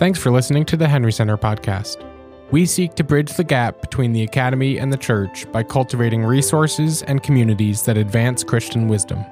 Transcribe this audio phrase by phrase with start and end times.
[0.00, 2.04] Thanks for listening to the Henry Center podcast.
[2.50, 7.04] We seek to bridge the gap between the academy and the church by cultivating resources
[7.04, 9.24] and communities that advance Christian wisdom.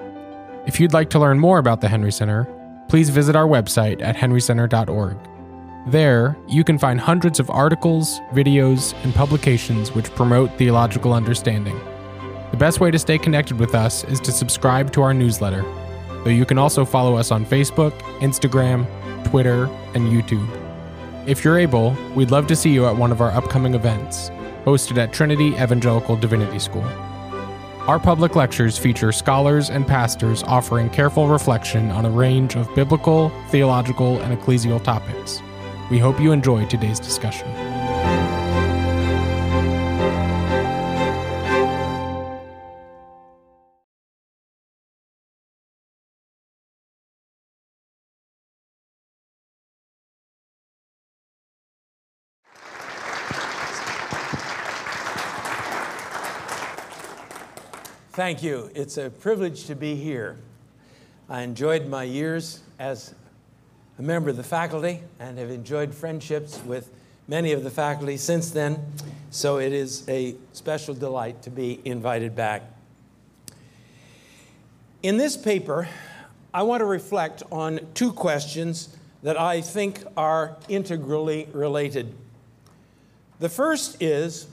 [0.65, 2.47] If you'd like to learn more about the Henry Center,
[2.89, 5.17] please visit our website at henrycenter.org.
[5.89, 11.79] There, you can find hundreds of articles, videos, and publications which promote theological understanding.
[12.53, 15.63] The best way to stay connected with us is to subscribe to our newsletter,
[16.23, 18.87] though you can also follow us on Facebook, Instagram,
[19.25, 20.62] Twitter, and YouTube.
[21.25, 24.31] If you're able, we'd love to see you at one of our upcoming events,
[24.65, 26.85] hosted at Trinity Evangelical Divinity School.
[27.87, 33.31] Our public lectures feature scholars and pastors offering careful reflection on a range of biblical,
[33.51, 35.41] theological, and ecclesial topics.
[35.93, 37.47] We hope you enjoy today's discussion.
[58.23, 58.71] Thank you.
[58.77, 60.37] It's a privilege to be here.
[61.29, 63.17] I enjoyed my years as
[63.99, 66.93] a member of the faculty and have enjoyed friendships with
[67.27, 68.79] many of the faculty since then,
[69.33, 72.63] so it is a special delight to be invited back.
[75.03, 75.89] In this paper,
[76.55, 82.15] I want to reflect on two questions that I think are integrally related.
[83.41, 84.47] The first is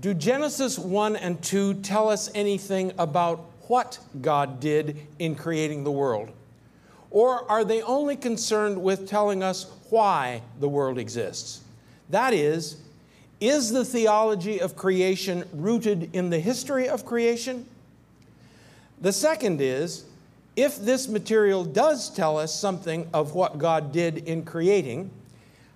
[0.00, 5.90] do Genesis 1 and 2 tell us anything about what God did in creating the
[5.90, 6.30] world?
[7.10, 11.62] Or are they only concerned with telling us why the world exists?
[12.10, 12.76] That is,
[13.40, 17.66] is the theology of creation rooted in the history of creation?
[19.00, 20.04] The second is,
[20.56, 25.10] if this material does tell us something of what God did in creating,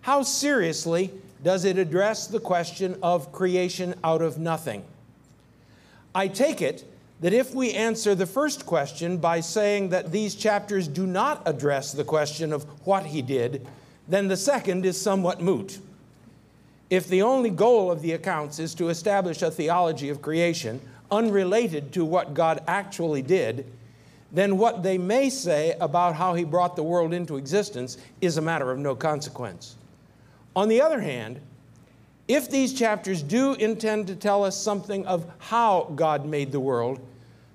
[0.03, 1.10] how seriously
[1.43, 4.84] does it address the question of creation out of nothing?
[6.15, 6.84] I take it
[7.21, 11.93] that if we answer the first question by saying that these chapters do not address
[11.93, 13.67] the question of what he did,
[14.09, 15.78] then the second is somewhat moot.
[16.89, 20.81] If the only goal of the accounts is to establish a theology of creation
[21.11, 23.67] unrelated to what God actually did,
[24.33, 28.43] then what they may say about how he brought the world into existence is a
[28.43, 29.77] matter of no consequence.
[30.55, 31.41] On the other hand,
[32.28, 37.00] if these chapters do intend to tell us something of how God made the world,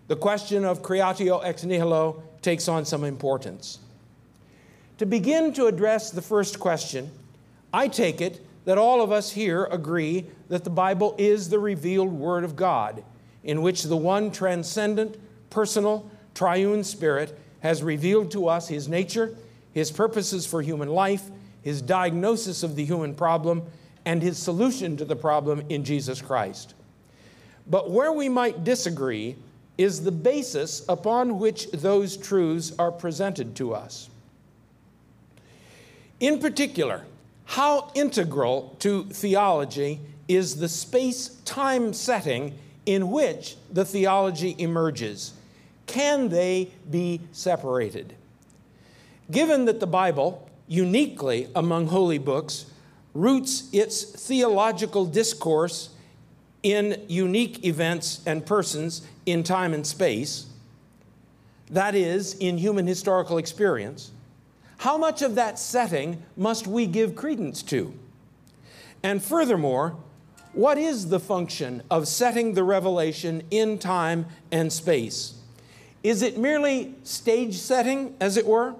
[0.07, 3.79] the question of creatio ex nihilo takes on some importance.
[4.97, 7.11] To begin to address the first question,
[7.73, 12.11] I take it that all of us here agree that the Bible is the revealed
[12.11, 13.03] Word of God,
[13.44, 15.17] in which the one transcendent,
[15.50, 19.35] personal, triune Spirit has revealed to us His nature,
[19.73, 21.29] His purposes for human life,
[21.65, 23.63] his diagnosis of the human problem,
[24.05, 26.75] and his solution to the problem in Jesus Christ.
[27.65, 29.35] But where we might disagree
[29.75, 34.09] is the basis upon which those truths are presented to us.
[36.19, 37.01] In particular,
[37.45, 42.53] how integral to theology is the space time setting
[42.85, 45.33] in which the theology emerges?
[45.87, 48.13] Can they be separated?
[49.31, 52.65] Given that the Bible uniquely among holy books,
[53.13, 55.89] roots its theological discourse
[56.63, 60.47] in unique events and persons in time and space,
[61.69, 64.11] that is, in human historical experience,
[64.79, 67.93] how much of that setting must we give credence to?
[69.01, 69.95] And furthermore,
[70.53, 75.35] what is the function of setting the revelation in time and space?
[76.03, 78.75] Is it merely stage setting, as it were?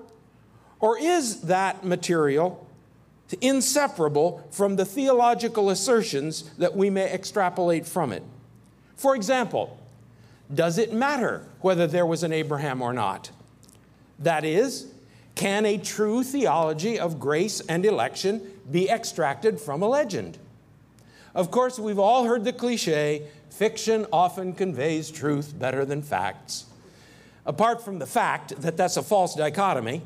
[0.80, 2.68] Or is that material
[3.42, 8.24] inseparable from the theological assertions that we may extrapolate from it?
[8.96, 9.78] For example,
[10.54, 13.32] does it matter whether there was an Abraham or not?
[14.20, 14.88] That is,
[15.34, 18.42] can a true theology of grace and election
[18.72, 20.38] be extracted from a legend?
[21.34, 26.66] Of course, we've all heard the cliche fiction often conveys truth better than facts.
[27.46, 30.02] Apart from the fact that that's a false dichotomy,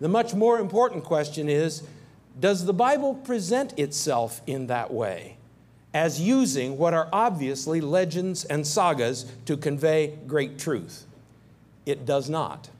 [0.00, 1.82] the much more important question is
[2.38, 5.36] Does the Bible present itself in that way,
[5.92, 11.06] as using what are obviously legends and sagas to convey great truth?
[11.86, 12.70] It does not.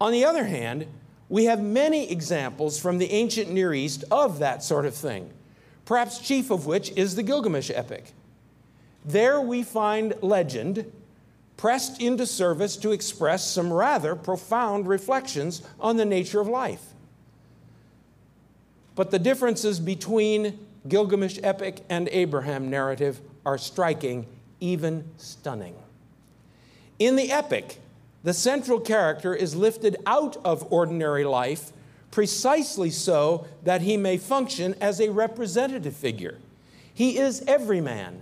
[0.00, 0.86] On the other hand,
[1.28, 5.30] we have many examples from the ancient Near East of that sort of thing,
[5.84, 8.12] perhaps chief of which is the Gilgamesh epic.
[9.04, 10.92] There we find legend
[11.62, 16.82] pressed into service to express some rather profound reflections on the nature of life.
[18.96, 24.26] But the differences between Gilgamesh epic and Abraham narrative are striking,
[24.58, 25.76] even stunning.
[26.98, 27.78] In the epic,
[28.24, 31.70] the central character is lifted out of ordinary life
[32.10, 36.38] precisely so that he may function as a representative figure.
[36.92, 38.20] He is every man,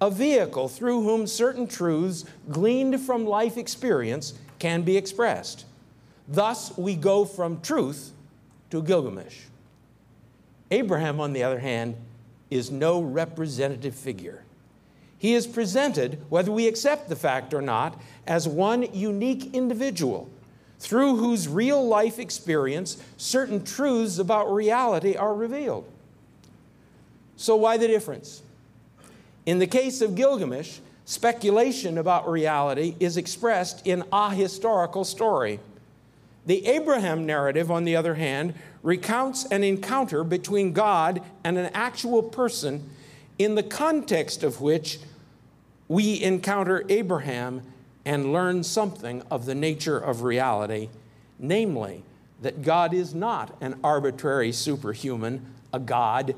[0.00, 5.66] a vehicle through whom certain truths gleaned from life experience can be expressed.
[6.26, 8.12] Thus, we go from truth
[8.70, 9.42] to Gilgamesh.
[10.70, 11.96] Abraham, on the other hand,
[12.50, 14.44] is no representative figure.
[15.18, 20.30] He is presented, whether we accept the fact or not, as one unique individual
[20.78, 25.84] through whose real life experience certain truths about reality are revealed.
[27.36, 28.42] So, why the difference?
[29.46, 35.60] In the case of Gilgamesh, speculation about reality is expressed in a historical story.
[36.46, 42.22] The Abraham narrative, on the other hand, recounts an encounter between God and an actual
[42.22, 42.88] person
[43.38, 44.98] in the context of which
[45.88, 47.62] we encounter Abraham
[48.04, 50.88] and learn something of the nature of reality,
[51.38, 52.02] namely,
[52.42, 56.34] that God is not an arbitrary superhuman, a God,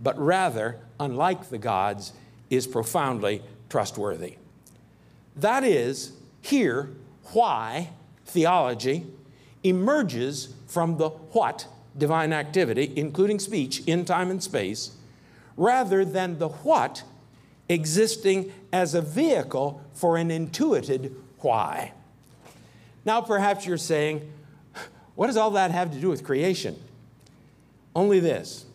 [0.00, 2.12] but rather, unlike the gods,
[2.52, 4.36] is profoundly trustworthy.
[5.34, 6.12] That is,
[6.42, 6.90] here,
[7.32, 7.90] why
[8.26, 9.06] theology
[9.62, 11.66] emerges from the what
[11.96, 14.92] divine activity, including speech, in time and space,
[15.56, 17.04] rather than the what
[17.68, 21.92] existing as a vehicle for an intuited why.
[23.04, 24.30] Now, perhaps you're saying,
[25.14, 26.76] what does all that have to do with creation?
[27.94, 28.66] Only this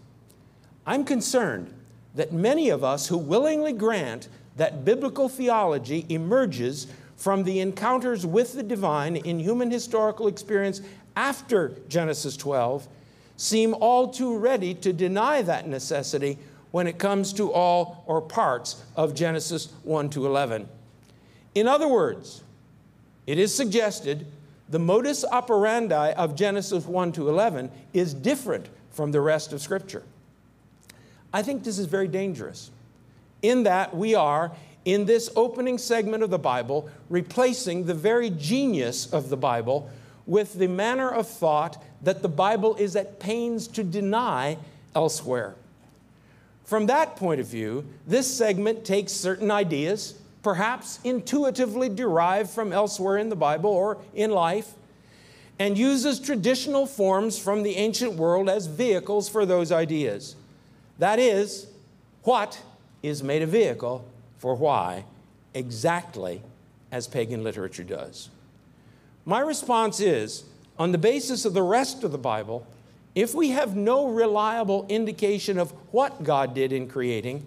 [0.85, 1.73] I'm concerned
[2.17, 4.27] that many of us who willingly grant
[4.57, 10.81] that biblical theology emerges from the encounters with the divine in human historical experience
[11.15, 12.87] after Genesis 12
[13.37, 16.39] seem all too ready to deny that necessity
[16.71, 20.67] when it comes to all or parts of Genesis 1 to 11.
[21.53, 22.43] In other words,
[23.27, 24.25] it is suggested
[24.69, 30.03] the modus operandi of Genesis 1 to 11 is different from the rest of Scripture.
[31.37, 32.71] I think this is very dangerous
[33.43, 34.53] in that we are,
[34.85, 39.87] in this opening segment of the Bible, replacing the very genius of the Bible
[40.25, 44.57] with the manner of thought that the Bible is at pains to deny
[44.95, 45.53] elsewhere.
[46.65, 53.19] From that point of view, this segment takes certain ideas, perhaps intuitively derived from elsewhere
[53.19, 54.73] in the Bible or in life,
[55.59, 60.35] and uses traditional forms from the ancient world as vehicles for those ideas.
[60.99, 61.67] That is,
[62.23, 62.61] what
[63.03, 64.05] is made a vehicle
[64.37, 65.05] for why,
[65.53, 66.41] exactly
[66.91, 68.29] as pagan literature does.
[69.25, 70.43] My response is
[70.79, 72.65] on the basis of the rest of the Bible,
[73.15, 77.43] if we have no reliable indication of what God did in creating,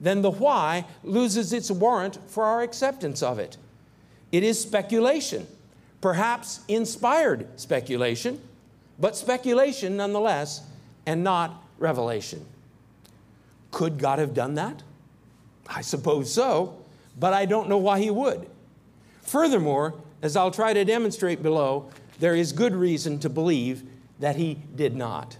[0.00, 3.56] then the why loses its warrant for our acceptance of it.
[4.32, 5.46] It is speculation,
[6.00, 8.40] perhaps inspired speculation,
[8.98, 10.62] but speculation nonetheless,
[11.04, 12.44] and not revelation.
[13.72, 14.82] Could God have done that?
[15.66, 16.78] I suppose so,
[17.18, 18.48] but I don't know why he would.
[19.22, 23.82] Furthermore, as I'll try to demonstrate below, there is good reason to believe
[24.20, 25.36] that he did not.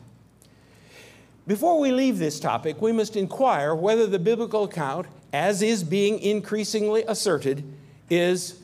[1.47, 6.19] Before we leave this topic, we must inquire whether the biblical account, as is being
[6.21, 7.65] increasingly asserted,
[8.09, 8.59] is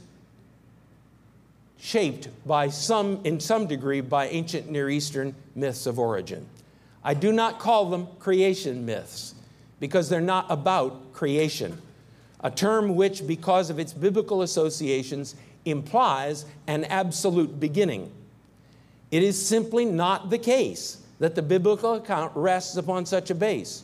[1.77, 6.47] shaped by some, in some degree, by ancient Near Eastern myths of origin.
[7.05, 9.35] I do not call them creation myths
[9.81, 11.81] because they're not about creation,
[12.41, 18.11] a term which, because of its biblical associations, implies an absolute beginning.
[19.11, 23.83] It is simply not the case that the biblical account rests upon such a base.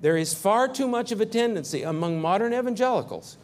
[0.00, 3.36] There is far too much of a tendency among modern evangelicals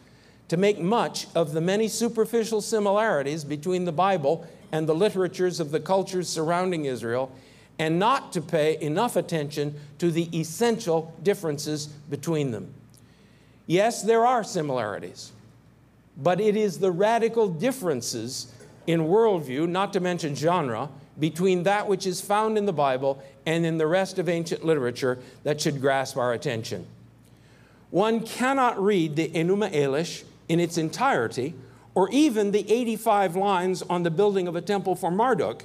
[0.47, 5.71] to make much of the many superficial similarities between the Bible and the literatures of
[5.71, 7.31] the cultures surrounding Israel,
[7.81, 12.71] and not to pay enough attention to the essential differences between them.
[13.65, 15.31] Yes, there are similarities,
[16.15, 18.53] but it is the radical differences
[18.85, 23.65] in worldview, not to mention genre, between that which is found in the Bible and
[23.65, 26.85] in the rest of ancient literature that should grasp our attention.
[27.89, 31.55] One cannot read the Enuma Elish in its entirety,
[31.95, 35.63] or even the 85 lines on the building of a temple for Marduk,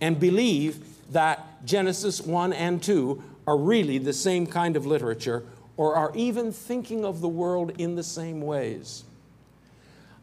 [0.00, 5.44] and believe that Genesis 1 and 2 are really the same kind of literature,
[5.76, 9.04] or are even thinking of the world in the same ways.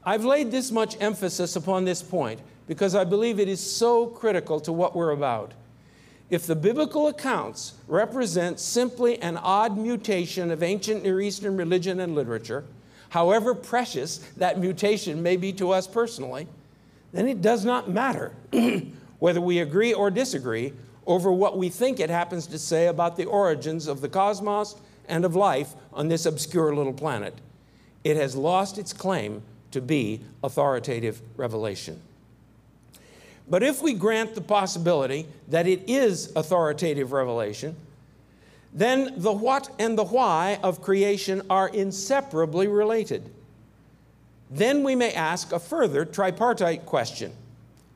[0.04, 4.60] I've laid this much emphasis upon this point because I believe it is so critical
[4.62, 5.54] to what we're about.
[6.30, 12.16] if the biblical accounts represent simply an odd mutation of ancient Near Eastern religion and
[12.16, 12.64] literature,
[13.10, 16.48] however precious that mutation may be to us personally,
[17.14, 18.34] then it does not matter
[19.26, 20.72] whether we agree or disagree
[21.08, 24.76] over what we think it happens to say about the origins of the cosmos
[25.08, 27.34] and of life on this obscure little planet.
[28.04, 29.42] It has lost its claim
[29.72, 32.00] to be authoritative revelation.
[33.50, 37.76] But if we grant the possibility that it is authoritative revelation,
[38.74, 43.28] then the what and the why of creation are inseparably related.
[44.52, 47.34] Then we may ask a further tripartite question.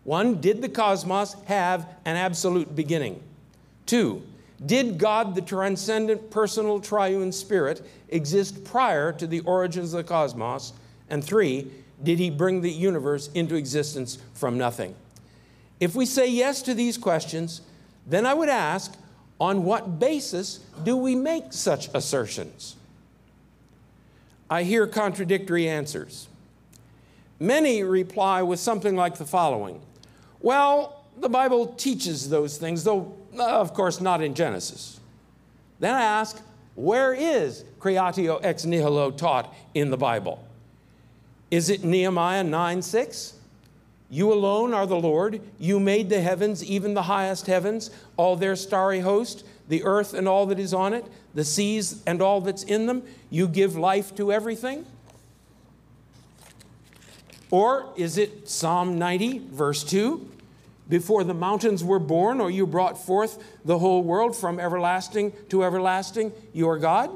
[0.10, 3.22] One, did the cosmos have an absolute beginning?
[3.86, 4.24] Two,
[4.66, 10.74] did God, the transcendent personal triune spirit, exist prior to the origins of the cosmos?
[11.12, 11.70] And three,
[12.02, 14.96] did he bring the universe into existence from nothing?
[15.80, 17.62] If we say yes to these questions,
[18.08, 18.96] then I would ask
[19.40, 22.78] on what basis do we make such assertions?
[24.50, 26.30] I hear contradictory answers.
[27.40, 29.84] Many reply with something like the following
[30.42, 35.00] Well, the Bible teaches those things, though, uh, of course, not in Genesis.
[35.80, 36.42] Then I ask,
[36.76, 40.44] where is creatio ex nihilo taught in the Bible?
[41.52, 43.34] Is it Nehemiah 9 6?
[44.10, 45.42] You alone are the Lord.
[45.60, 50.28] You made the heavens, even the highest heavens, all their starry host, the earth and
[50.28, 51.06] all that is on it,
[51.36, 53.04] the seas and all that's in them.
[53.30, 54.86] You give life to everything.
[57.52, 60.30] Or is it Psalm 90, verse 2?
[60.88, 65.64] Before the mountains were born, or you brought forth the whole world from everlasting to
[65.64, 67.12] everlasting, you are God?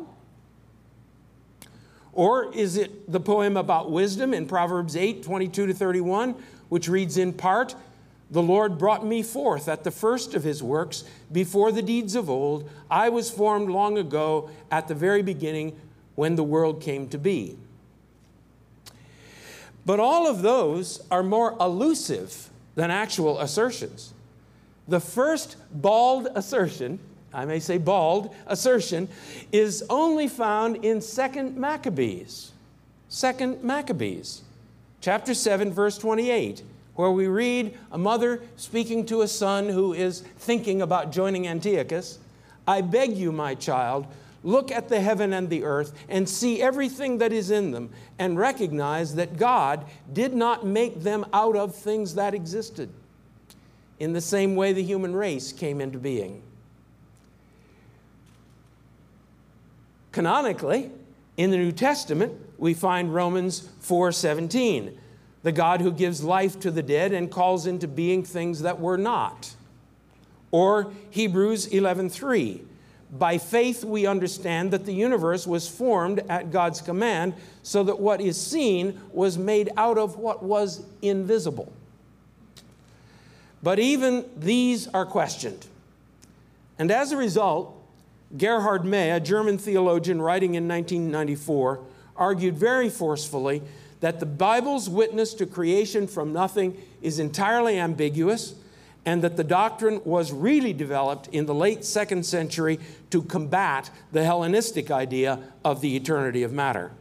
[2.14, 6.36] Or is it the poem about wisdom in Proverbs 8, 22 to 31?
[6.74, 7.76] which reads in part
[8.32, 12.32] The Lord brought me forth at the first of his works, before the deeds of
[12.32, 12.68] old.
[12.90, 15.80] I was formed long ago, at the very beginning,
[16.16, 17.60] when the world came to be.
[19.86, 24.14] But all of those are more elusive than actual assertions.
[24.88, 27.00] The first bald assertion,
[27.34, 29.10] I may say bald assertion,
[29.52, 32.52] is only found in 2nd Maccabees.
[33.10, 34.42] 2nd Maccabees
[35.04, 36.64] chapter 7, verse 28,
[36.96, 42.20] where we read a mother speaking to a son who is thinking about joining Antiochus
[42.66, 44.08] I beg you, my child,
[44.44, 48.38] look at the heaven and the earth and see everything that is in them, and
[48.38, 52.90] recognize that God did not make them out of things that existed,
[54.00, 56.42] in the same way the human race came into being.
[60.12, 60.92] Canonically,
[61.38, 64.98] in the New Testament, we find Romans 4:17,
[65.42, 68.98] the God who gives life to the dead and calls into being things that were
[68.98, 69.56] not.
[70.52, 72.62] Or Hebrews 11:3,
[73.18, 78.20] by faith we understand that the universe was formed at God's command, so that what
[78.20, 81.72] is seen was made out of what was invisible.
[83.62, 85.68] But even these are questioned.
[86.80, 87.80] And as a result,
[88.36, 91.82] Gerhard May, a German theologian writing in 1994,
[92.18, 93.62] argued very forcefully
[94.00, 98.56] that the Bible's witness to creation from nothing is entirely ambiguous
[99.06, 102.80] and that the doctrine was really developed in the late second century
[103.10, 106.92] to combat the Hellenistic idea of the eternity of matter.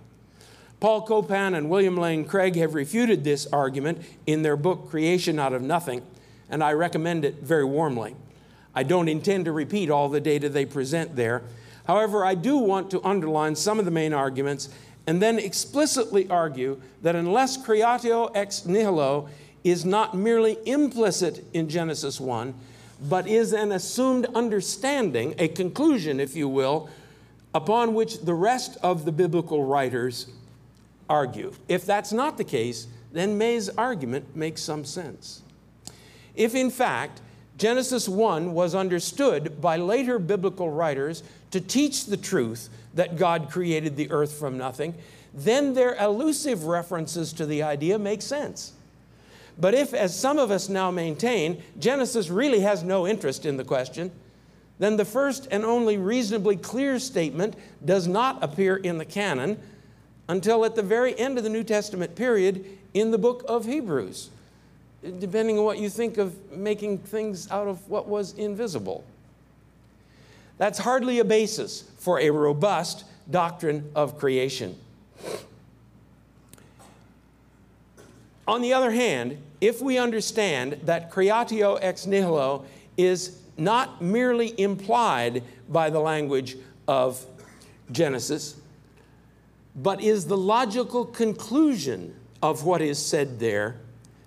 [0.81, 5.53] Paul Copan and William Lane Craig have refuted this argument in their book Creation Out
[5.53, 6.03] of Nothing,
[6.51, 8.17] and I recommend it very warmly.
[8.75, 11.43] I don't intend to repeat all the data they present there.
[11.87, 14.71] However, I do want to underline some of the main arguments
[15.07, 19.29] and then explicitly argue that unless creatio ex nihilo
[19.65, 22.55] is not merely implicit in Genesis 1,
[23.09, 26.89] but is an assumed understanding, a conclusion, if you will,
[27.55, 30.27] upon which the rest of the biblical writers
[31.09, 31.53] argue.
[31.69, 35.43] If that's not the case, then May's argument makes some sense.
[36.35, 37.21] If in fact
[37.59, 43.97] Genesis 1 was understood by later biblical writers to teach the truth that God created
[43.97, 44.95] the earth from nothing,
[45.35, 48.73] then their elusive references to the idea make sense.
[49.59, 53.65] But if, as some of us now maintain, Genesis really has no interest in the
[53.65, 54.11] question,
[54.79, 57.55] then the first and only reasonably clear statement
[57.85, 59.59] does not appear in the canon
[60.29, 64.31] until at the very end of the New Testament period in the book of Hebrews
[65.03, 69.05] depending on what you think of making things out of what was invisible.
[70.59, 74.79] That's hardly a basis for a robust doctrine of creation.
[78.47, 82.65] On the other hand, if we understand that creatio ex nihilo
[82.97, 86.57] is not merely implied by the language
[86.89, 87.25] of
[87.91, 88.57] Genesis,
[89.77, 93.77] but is the logical conclusion of what is said there,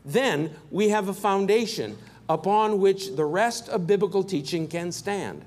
[0.06, 1.98] then we have a foundation
[2.30, 5.44] upon which the rest of biblical teaching can stand.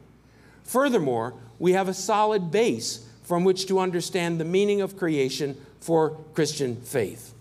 [0.64, 6.10] Furthermore, we have a solid base from which to understand the meaning of creation for
[6.34, 7.34] Christian faith.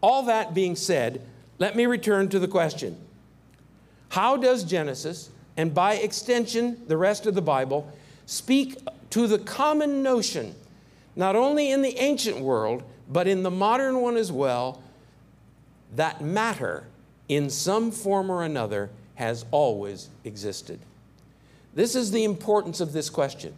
[0.00, 1.26] All that being said,
[1.58, 2.96] let me return to the question
[4.10, 7.90] How does Genesis, and by extension the rest of the Bible,
[8.26, 8.78] speak
[9.10, 10.54] to the common notion,
[11.16, 14.82] not only in the ancient world, but in the modern one as well,
[15.96, 16.84] that matter
[17.28, 20.80] in some form or another has always existed?
[21.74, 23.54] This is the importance of this question.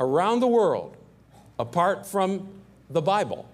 [0.00, 0.96] Around the world,
[1.58, 2.48] apart from
[2.90, 3.46] the Bible,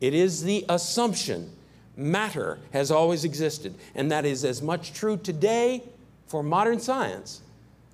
[0.00, 1.50] it is the assumption
[1.96, 5.82] matter has always existed, and that is as much true today
[6.26, 7.40] for modern science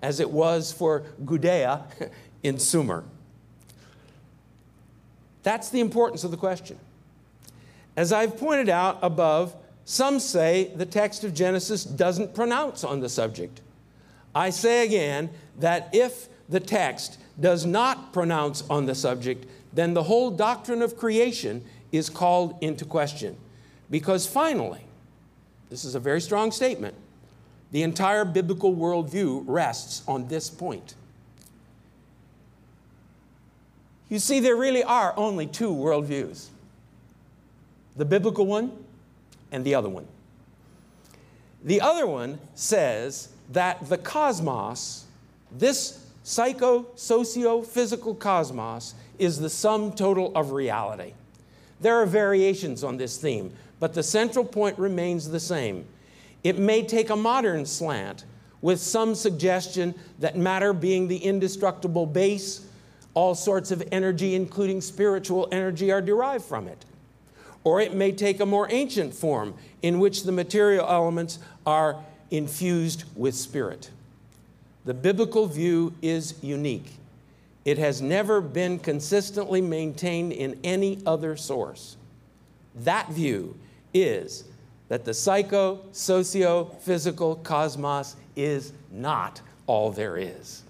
[0.01, 1.85] as it was for Gudea
[2.43, 3.05] in Sumer.
[5.43, 6.79] That's the importance of the question.
[7.97, 9.55] As I've pointed out above,
[9.85, 13.61] some say the text of Genesis doesn't pronounce on the subject.
[14.35, 20.05] I say again that if the text does not pronounce on the subject, then the
[20.05, 23.37] whole doctrine of creation is called into question.
[23.91, 24.81] Because finally,
[25.71, 26.95] this is a very strong statement,
[27.71, 30.95] the entire biblical worldview rests on this point.
[34.09, 36.49] You see, there really are only two worldviews
[37.97, 38.73] the biblical one
[39.51, 40.07] and the other one.
[41.65, 45.05] The other one says that the cosmos,
[45.51, 51.13] this psycho socio physical cosmos, is the sum total of reality.
[51.83, 55.85] There are variations on this theme, but the central point remains the same.
[56.45, 58.25] It may take a modern slant
[58.61, 62.65] with some suggestion that matter being the indestructible base,
[63.15, 66.85] all sorts of energy, including spiritual energy, are derived from it.
[67.65, 71.97] Or it may take a more ancient form in which the material elements are
[72.31, 73.91] infused with spirit.
[74.85, 76.93] The biblical view is unique.
[77.65, 81.97] It has never been consistently maintained in any other source.
[82.75, 83.57] That view
[83.95, 84.45] is
[84.89, 90.63] that the psycho, socio, physical cosmos is not all there is.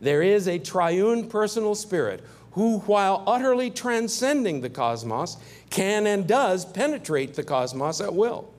[0.00, 5.36] There is a triune personal spirit who, while utterly transcending the cosmos,
[5.70, 8.52] can and does penetrate the cosmos at will.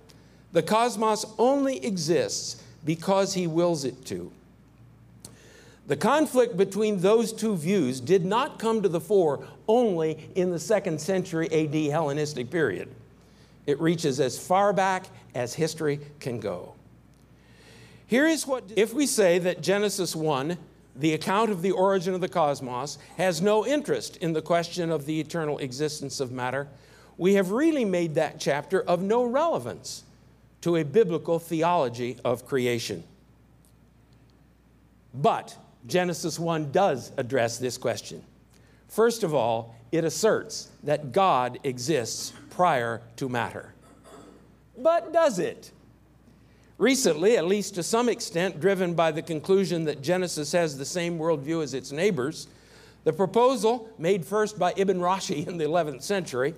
[0.51, 4.31] The cosmos only exists because he wills it to.
[5.86, 10.60] The conflict between those two views did not come to the fore only in the
[10.60, 12.89] second century AD Hellenistic period.
[13.65, 16.74] It reaches as far back as history can go.
[18.08, 20.58] Here is what, if we say that Genesis 1,
[20.96, 25.06] the account of the origin of the cosmos, has no interest in the question of
[25.06, 26.67] the eternal existence of matter,
[27.17, 30.04] we have really made that chapter of no relevance
[30.62, 33.04] to a biblical theology of creation.
[35.13, 38.24] But Genesis 1 does address this question.
[38.88, 43.74] First of all, it asserts that God exists prior to matter.
[44.78, 45.72] But does it?
[46.78, 51.19] Recently, at least to some extent, driven by the conclusion that Genesis has the same
[51.19, 52.48] worldview as its neighbors,
[53.04, 56.54] the proposal, made first by Ibn Rashi in the 11th century,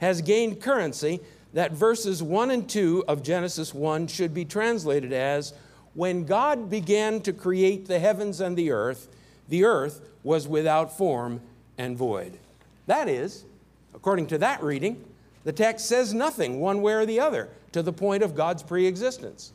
[0.00, 1.20] has gained currency
[1.52, 5.52] that verses 1 and 2 of Genesis 1 should be translated as
[5.98, 9.08] when God began to create the heavens and the earth,
[9.48, 11.40] the earth was without form
[11.76, 12.38] and void.
[12.86, 13.44] That is,
[13.92, 15.04] according to that reading,
[15.42, 19.50] the text says nothing one way or the other to the point of God's preexistence.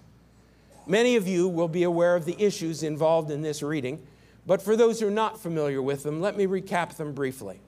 [0.85, 4.05] Many of you will be aware of the issues involved in this reading,
[4.45, 7.61] but for those who are not familiar with them, let me recap them briefly.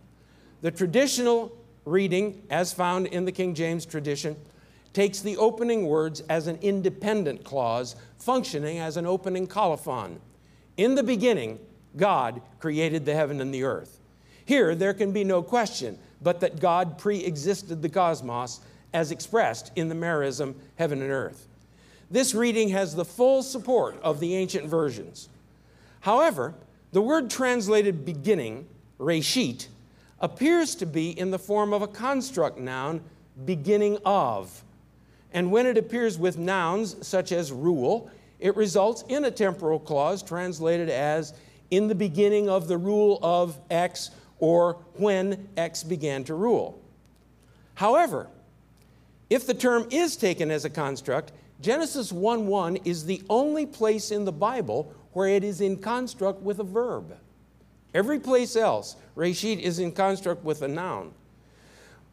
[0.60, 4.36] The traditional reading, as found in the King James tradition,
[4.96, 10.20] takes the opening words as an independent clause, functioning as an opening colophon.
[10.78, 11.60] In the beginning,
[11.98, 14.00] God created the heaven and the earth.
[14.46, 18.62] Here, there can be no question but that God pre existed the cosmos
[18.94, 21.48] as expressed in the merism heaven and earth.
[22.10, 25.28] This reading has the full support of the ancient versions.
[26.00, 26.54] However,
[26.94, 29.68] the word translated beginning, reshit,
[30.22, 33.02] appears to be in the form of a construct noun,
[33.44, 34.64] beginning of.
[35.36, 40.24] And when it appears with nouns such as rule, it results in a temporal clause
[40.24, 41.34] translated as
[41.70, 46.82] in the beginning of the rule of X or when X began to rule.
[47.74, 48.28] However,
[49.30, 54.12] if the term is taken as a construct, Genesis 1 1 is the only place
[54.12, 57.14] in the Bible where it is in construct with a verb.
[57.94, 61.12] Every place else, Reshit is in construct with a noun.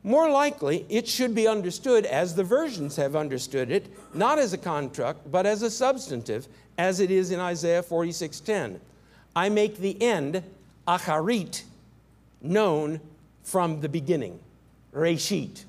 [0.04, 4.58] More likely, it should be understood as the versions have understood it, not as a
[4.58, 8.80] construct, but as a substantive, as it is in Isaiah 46:10.
[9.36, 10.42] I make the end,
[10.88, 11.62] acharit,
[12.40, 13.00] known
[13.44, 14.40] from the beginning,
[14.92, 15.64] reshit.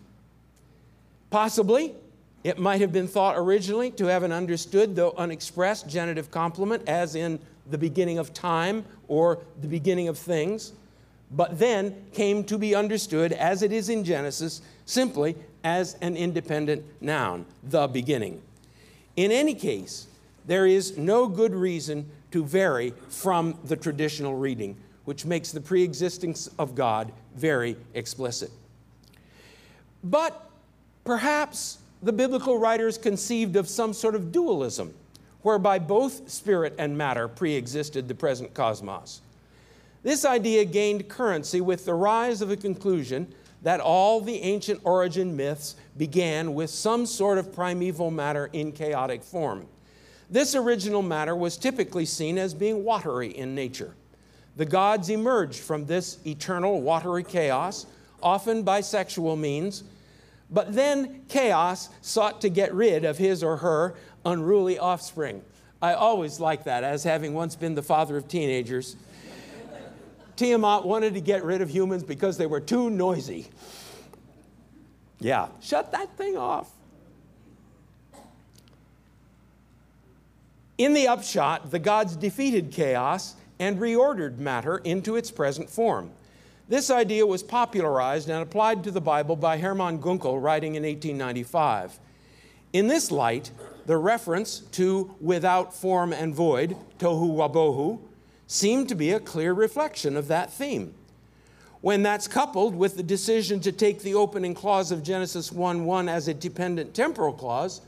[1.29, 1.93] Possibly,
[2.43, 7.15] it might have been thought originally to have an understood, though unexpressed, genitive complement, as
[7.15, 10.73] in the beginning of time or the beginning of things,
[11.35, 16.85] but then came to be understood, as it is in Genesis, simply as an independent
[17.01, 18.41] noun, the beginning.
[19.15, 20.07] In any case,
[20.45, 26.49] there is no good reason to vary from the traditional reading, which makes the preexistence
[26.59, 28.51] of God very explicit.
[30.03, 30.49] But
[31.03, 34.93] perhaps the biblical writers conceived of some sort of dualism,
[35.41, 39.21] whereby both spirit and matter preexisted the present cosmos.
[40.03, 45.35] This idea gained currency with the rise of the conclusion that all the ancient origin
[45.35, 49.65] myths began with some sort of primeval matter in chaotic form.
[50.29, 53.95] This original matter was typically seen as being watery in nature.
[54.57, 57.85] The gods emerged from this eternal watery chaos,
[58.21, 59.83] often by sexual means,
[60.49, 65.41] but then chaos sought to get rid of his or her unruly offspring.
[65.81, 68.95] I always like that, as having once been the father of teenagers.
[70.35, 73.47] Tiamat wanted to get rid of humans because they were too noisy.
[75.19, 76.69] Yeah, shut that thing off.
[80.77, 86.11] In the upshot, the gods defeated chaos and reordered matter into its present form.
[86.67, 91.99] This idea was popularized and applied to the Bible by Hermann Gunkel, writing in 1895.
[92.73, 93.51] In this light,
[93.85, 97.99] the reference to without form and void, tohu wabohu,
[98.53, 100.93] seemed to be a clear reflection of that theme.
[101.81, 106.07] When that's coupled with the decision to take the opening clause of Genesis 1 1
[106.07, 107.81] as a dependent temporal clause,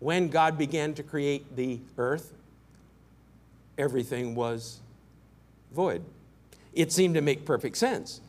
[0.00, 2.32] when God began to create the earth,
[3.78, 4.80] everything was
[5.72, 6.02] void.
[6.72, 8.20] It seemed to make perfect sense.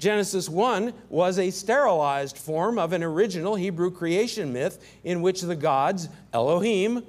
[0.00, 5.54] Genesis 1 was a sterilized form of an original Hebrew creation myth in which the
[5.54, 7.04] gods, Elohim,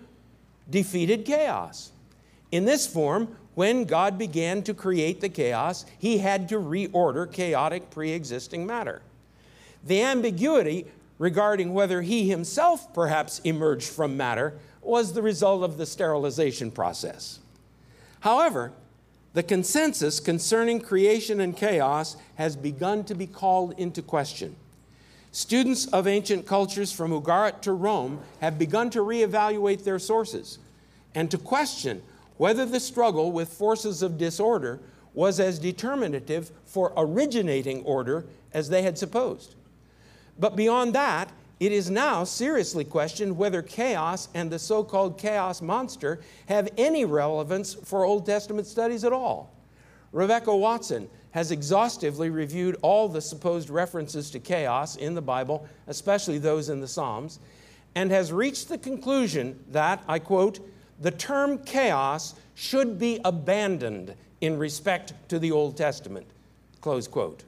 [0.69, 1.89] defeated chaos.
[2.51, 7.89] In this form, when God began to create the chaos, he had to reorder chaotic
[7.91, 9.01] pre existing matter.
[9.83, 10.87] The ambiguity
[11.19, 17.39] regarding whether he himself perhaps emerged from matter was the result of the sterilization process.
[18.21, 18.73] However,
[19.33, 24.55] the consensus concerning creation and chaos has begun to be called into question.
[25.31, 30.59] Students of ancient cultures from Ugarit to Rome have begun to reevaluate their sources
[31.15, 32.03] and to question
[32.37, 34.79] whether the struggle with forces of disorder
[35.13, 39.55] was as determinative for originating order as they had supposed.
[40.39, 45.61] But beyond that, it is now seriously questioned whether chaos and the so called chaos
[45.61, 49.53] monster have any relevance for Old Testament studies at all.
[50.11, 56.37] Rebecca Watson has exhaustively reviewed all the supposed references to chaos in the Bible, especially
[56.37, 57.39] those in the Psalms,
[57.95, 60.59] and has reached the conclusion that, I quote,
[60.99, 66.27] the term chaos should be abandoned in respect to the Old Testament,
[66.81, 67.43] close quote.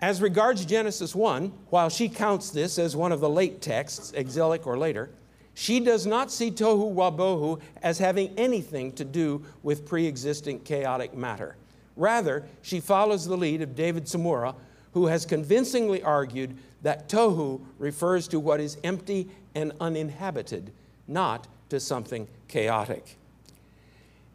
[0.00, 4.66] As regards Genesis 1, while she counts this as one of the late texts, exilic
[4.66, 5.10] or later,
[5.54, 11.14] she does not see tohu wabohu as having anything to do with pre existing chaotic
[11.14, 11.56] matter.
[11.94, 14.54] Rather, she follows the lead of David Tsumura,
[14.92, 20.72] who has convincingly argued that tohu refers to what is empty and uninhabited,
[21.12, 23.16] not to something chaotic.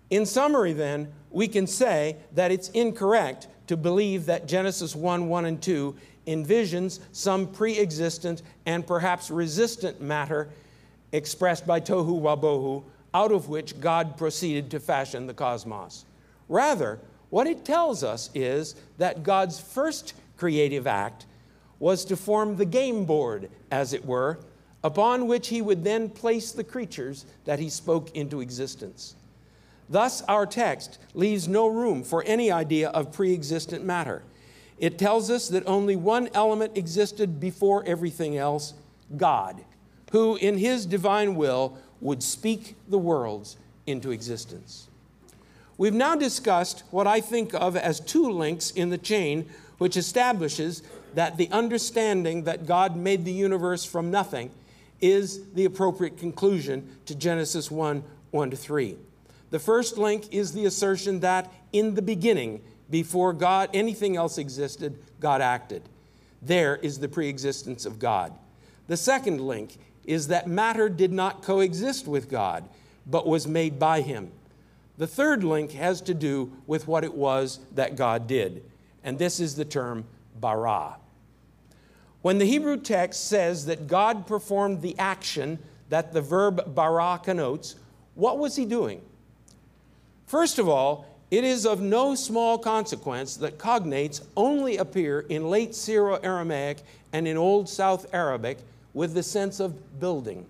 [0.09, 5.45] In summary, then, we can say that it's incorrect to believe that Genesis 1 1
[5.45, 10.49] and 2 envisions some pre existent and perhaps resistant matter
[11.11, 16.05] expressed by Tohu Wabohu, out of which God proceeded to fashion the cosmos.
[16.49, 21.25] Rather, what it tells us is that God's first creative act
[21.79, 24.39] was to form the game board, as it were,
[24.87, 29.15] upon which he would then place the creatures that he spoke into existence.
[29.89, 34.23] Thus, our text leaves no room for any idea of pre existent matter.
[34.79, 38.75] It tells us that only one element existed before everything else
[39.17, 39.61] God,
[40.13, 44.87] who in his divine will would speak the worlds into existence.
[45.77, 50.81] We've now discussed what I think of as two links in the chain which establishes
[51.13, 54.49] that the understanding that God made the universe from nothing
[55.01, 58.97] is the appropriate conclusion to Genesis 1 1 to 3.
[59.49, 64.97] The first link is the assertion that in the beginning, before God anything else existed,
[65.19, 65.83] God acted.
[66.41, 68.33] There is the preexistence of God.
[68.87, 72.67] The second link is that matter did not coexist with God,
[73.05, 74.31] but was made by him.
[74.97, 78.63] The third link has to do with what it was that God did,
[79.03, 80.05] and this is the term
[80.39, 80.95] bara.
[82.27, 87.75] When the Hebrew text says that God performed the action that the verb bara connotes,
[88.15, 89.01] what was he doing?
[90.25, 95.73] First of all, it is of no small consequence that cognates only appear in late
[95.73, 96.79] Syro Aramaic
[97.13, 98.57] and in Old South Arabic
[98.93, 100.45] with the sense of building.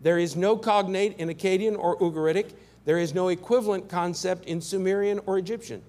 [0.00, 2.50] There is no cognate in Akkadian or Ugaritic.
[2.86, 5.80] There is no equivalent concept in Sumerian or Egyptian.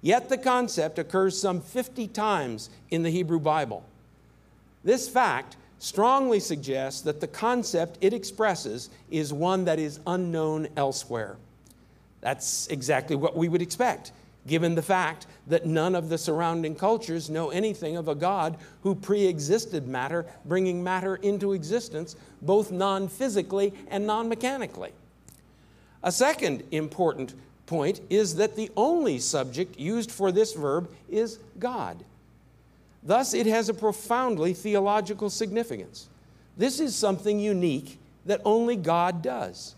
[0.00, 3.84] Yet the concept occurs some 50 times in the Hebrew Bible.
[4.84, 11.36] This fact strongly suggests that the concept it expresses is one that is unknown elsewhere.
[12.20, 14.12] That's exactly what we would expect,
[14.46, 18.94] given the fact that none of the surrounding cultures know anything of a God who
[18.94, 24.92] pre existed matter, bringing matter into existence, both non physically and non mechanically.
[26.04, 27.34] A second important
[27.66, 32.04] point is that the only subject used for this verb is God.
[33.02, 36.08] Thus, it has a profoundly theological significance.
[36.56, 39.74] This is something unique that only God does.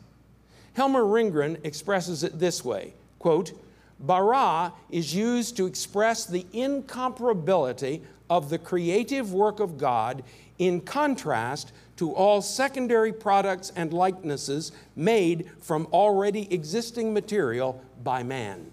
[0.75, 3.53] Helmer Ringgren expresses it this way quote,
[4.01, 10.23] bara is used to express the incomparability of the creative work of God
[10.59, 18.71] in contrast to all secondary products and likenesses made from already existing material by man.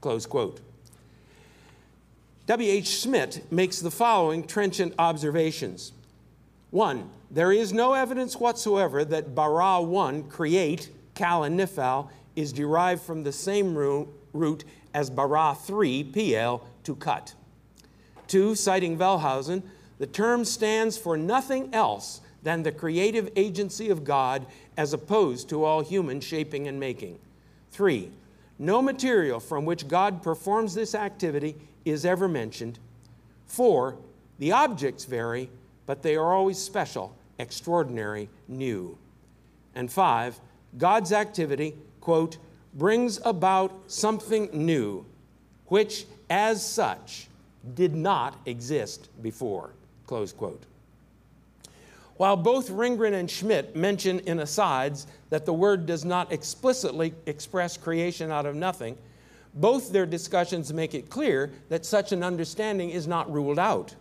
[0.00, 0.60] Close quote.
[2.46, 2.86] W.H.
[2.86, 5.92] Schmidt makes the following trenchant observations.
[6.70, 13.02] One, there is no evidence whatsoever that bara 1, create, kal and nifal, is derived
[13.02, 17.32] from the same root as bara 3, pl, to cut.
[18.26, 19.62] Two, citing Wellhausen,
[19.98, 24.44] the term stands for nothing else than the creative agency of God
[24.76, 27.18] as opposed to all human shaping and making.
[27.70, 28.10] Three,
[28.58, 32.78] no material from which God performs this activity is ever mentioned.
[33.46, 33.96] Four,
[34.38, 35.50] the objects vary,
[35.86, 38.98] but they are always special, extraordinary, new.
[39.74, 40.40] And five,
[40.78, 42.38] God's activity, quote,
[42.74, 45.04] brings about something new,
[45.66, 47.28] which as such
[47.74, 49.70] did not exist before,
[50.06, 50.64] close quote.
[52.16, 57.76] While both Ringgren and Schmidt mention in asides that the word does not explicitly express
[57.76, 58.96] creation out of nothing,
[59.54, 63.94] both their discussions make it clear that such an understanding is not ruled out.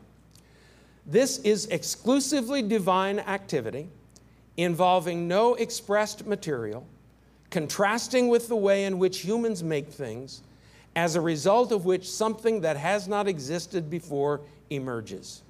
[1.05, 3.89] This is exclusively divine activity
[4.57, 6.87] involving no expressed material,
[7.49, 10.41] contrasting with the way in which humans make things,
[10.95, 15.41] as a result of which something that has not existed before emerges.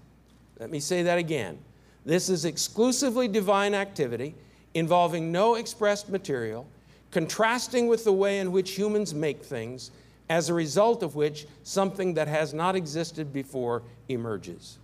[0.59, 1.59] Let me say that again.
[2.05, 4.35] This is exclusively divine activity
[4.73, 6.65] involving no expressed material,
[7.13, 9.91] contrasting with the way in which humans make things,
[10.29, 14.79] as a result of which something that has not existed before emerges.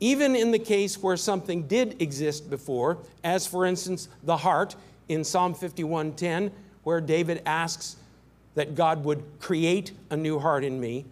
[0.00, 4.74] Even in the case where something did exist before, as for instance the heart
[5.08, 6.50] in Psalm 51:10,
[6.82, 7.96] where David asks
[8.56, 11.04] that God would create a new heart in me,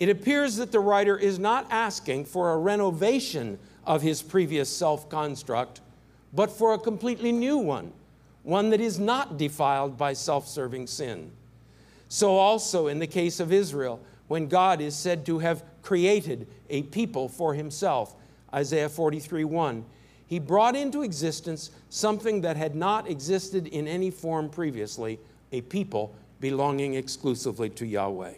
[0.00, 5.10] it appears that the writer is not asking for a renovation of his previous self
[5.10, 5.82] construct,
[6.32, 7.92] but for a completely new one,
[8.44, 11.32] one that is not defiled by self serving sin.
[12.08, 16.82] So, also in the case of Israel, when God is said to have created a
[16.84, 18.14] people for himself,
[18.52, 19.84] Isaiah 43 1,
[20.26, 25.18] he brought into existence something that had not existed in any form previously
[25.52, 28.34] a people belonging exclusively to Yahweh.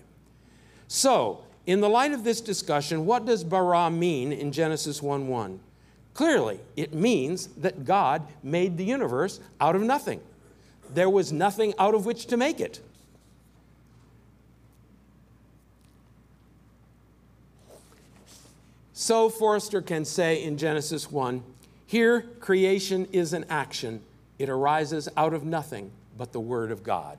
[0.89, 5.61] So, in the light of this discussion, what does bara mean in Genesis 1 1?
[6.17, 10.23] Clearly, it means that God made the universe out of nothing.
[10.89, 12.81] There was nothing out of which to make it.
[18.95, 21.43] So Foerster can say in Genesis 1
[21.87, 24.01] here, creation is an action,
[24.39, 27.19] it arises out of nothing but the Word of God.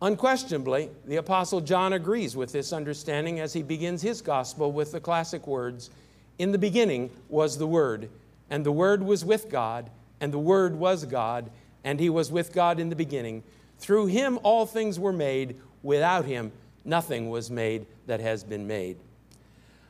[0.00, 5.00] Unquestionably, the Apostle John agrees with this understanding as he begins his gospel with the
[5.00, 5.90] classic words
[6.38, 8.08] In the beginning was the Word,
[8.50, 11.50] and the Word was with God, and the Word was God,
[11.84, 13.42] and he was with God in the beginning.
[13.78, 16.52] Through him all things were made, without him
[16.84, 18.96] nothing was made that has been made.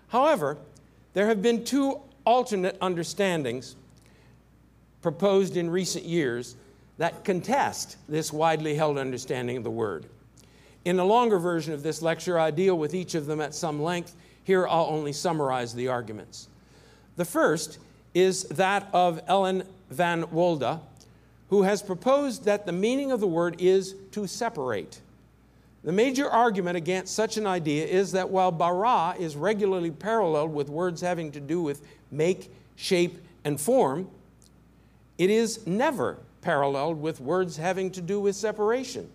[0.09, 0.57] However,
[1.15, 3.77] there have been two alternate understandings
[5.03, 6.57] proposed in recent years
[6.99, 10.07] that contest this widely held understanding of the word.
[10.85, 13.83] In a longer version of this lecture, I deal with each of them at some
[13.83, 14.15] length.
[14.47, 16.47] Here, I'll only summarize the arguments.
[17.17, 17.81] The first
[18.15, 20.79] is that of Ellen van Wolde,
[21.51, 25.01] who has proposed that the meaning of the word is to separate.
[25.83, 30.69] The major argument against such an idea is that while bara is regularly paralleled with
[30.69, 34.09] words having to do with make, shape, and form,
[35.19, 39.11] it is never paralleled with words having to do with separation.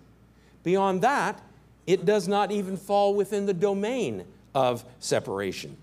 [0.65, 1.41] Beyond that,
[1.88, 5.78] it does not even fall within the domain of separation.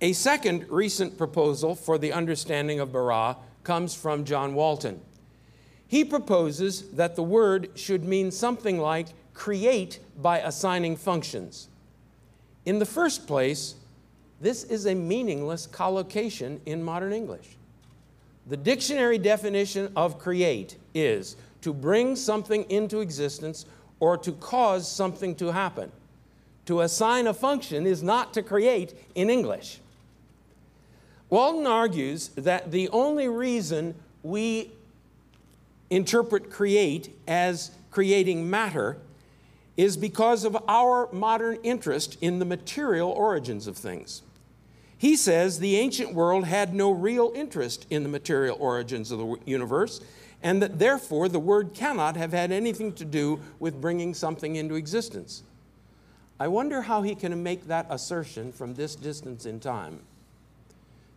[0.00, 5.00] A second recent proposal for the understanding of bara comes from John Walton.
[5.88, 11.68] He proposes that the word should mean something like create by assigning functions.
[12.64, 13.74] In the first place,
[14.40, 17.56] this is a meaningless collocation in modern English.
[18.46, 23.66] The dictionary definition of create is to bring something into existence
[24.00, 25.90] or to cause something to happen.
[26.66, 29.80] To assign a function is not to create in English.
[31.30, 34.70] Walton argues that the only reason we
[35.90, 38.98] interpret create as creating matter
[39.76, 44.22] is because of our modern interest in the material origins of things.
[44.98, 49.36] He says the ancient world had no real interest in the material origins of the
[49.46, 50.00] universe,
[50.42, 54.74] and that therefore the word cannot have had anything to do with bringing something into
[54.74, 55.42] existence.
[56.40, 60.00] I wonder how he can make that assertion from this distance in time.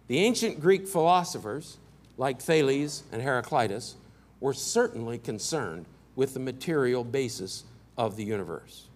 [0.08, 1.78] The ancient Greek philosophers,
[2.18, 3.96] like Thales and Heraclitus,
[4.40, 7.64] were certainly concerned with the material basis
[7.98, 8.88] of the universe.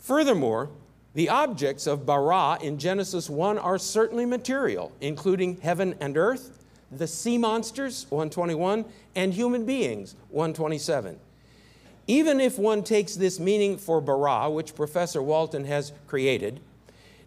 [0.00, 0.70] Furthermore,
[1.14, 6.63] the objects of bara in Genesis 1 are certainly material, including heaven and earth,
[6.98, 11.18] the sea monsters, 121, and human beings, 127.
[12.06, 16.60] Even if one takes this meaning for bara, which Professor Walton has created,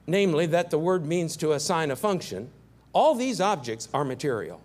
[0.05, 2.49] namely that the word means to assign a function,
[2.93, 4.61] all these objects are material.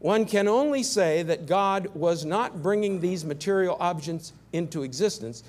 [0.00, 5.42] One can only say that God was not bringing these material objects into existence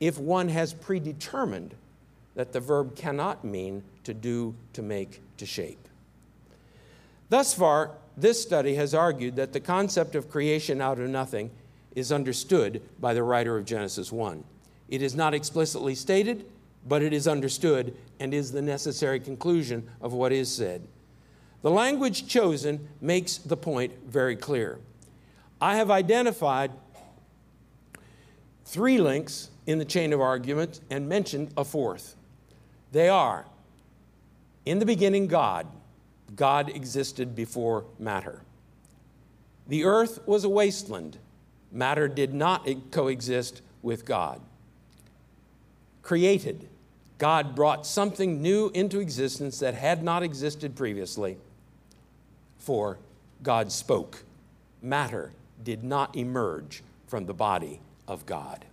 [0.00, 1.74] if one has predetermined
[2.34, 5.88] that the verb cannot mean to do, to make, to shape.
[7.28, 11.50] Thus far, this study has argued that the concept of creation out of nothing
[11.94, 14.44] is understood by the writer of Genesis 1.
[14.88, 16.46] It is not explicitly stated,
[16.86, 20.86] but it is understood and is the necessary conclusion of what is said.
[21.62, 24.78] The language chosen makes the point very clear.
[25.60, 26.72] I have identified
[28.66, 32.16] three links in the chain of argument and mentioned a fourth.
[32.92, 33.46] They are
[34.66, 35.66] in the beginning, God.
[36.34, 38.42] God existed before matter.
[39.66, 41.18] The earth was a wasteland.
[41.72, 44.40] Matter did not coexist with God.
[46.02, 46.68] Created.
[47.18, 51.38] God brought something new into existence that had not existed previously.
[52.58, 52.98] For
[53.42, 54.24] God spoke.
[54.82, 58.64] Matter did not emerge from the body of God.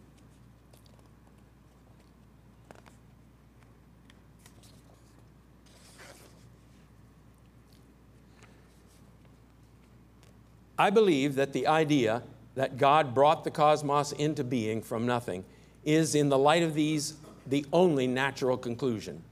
[10.77, 12.23] I believe that the idea
[12.55, 15.45] that God brought the cosmos into being from nothing
[15.85, 17.15] is, in the light of these,
[17.47, 19.23] the only natural conclusion,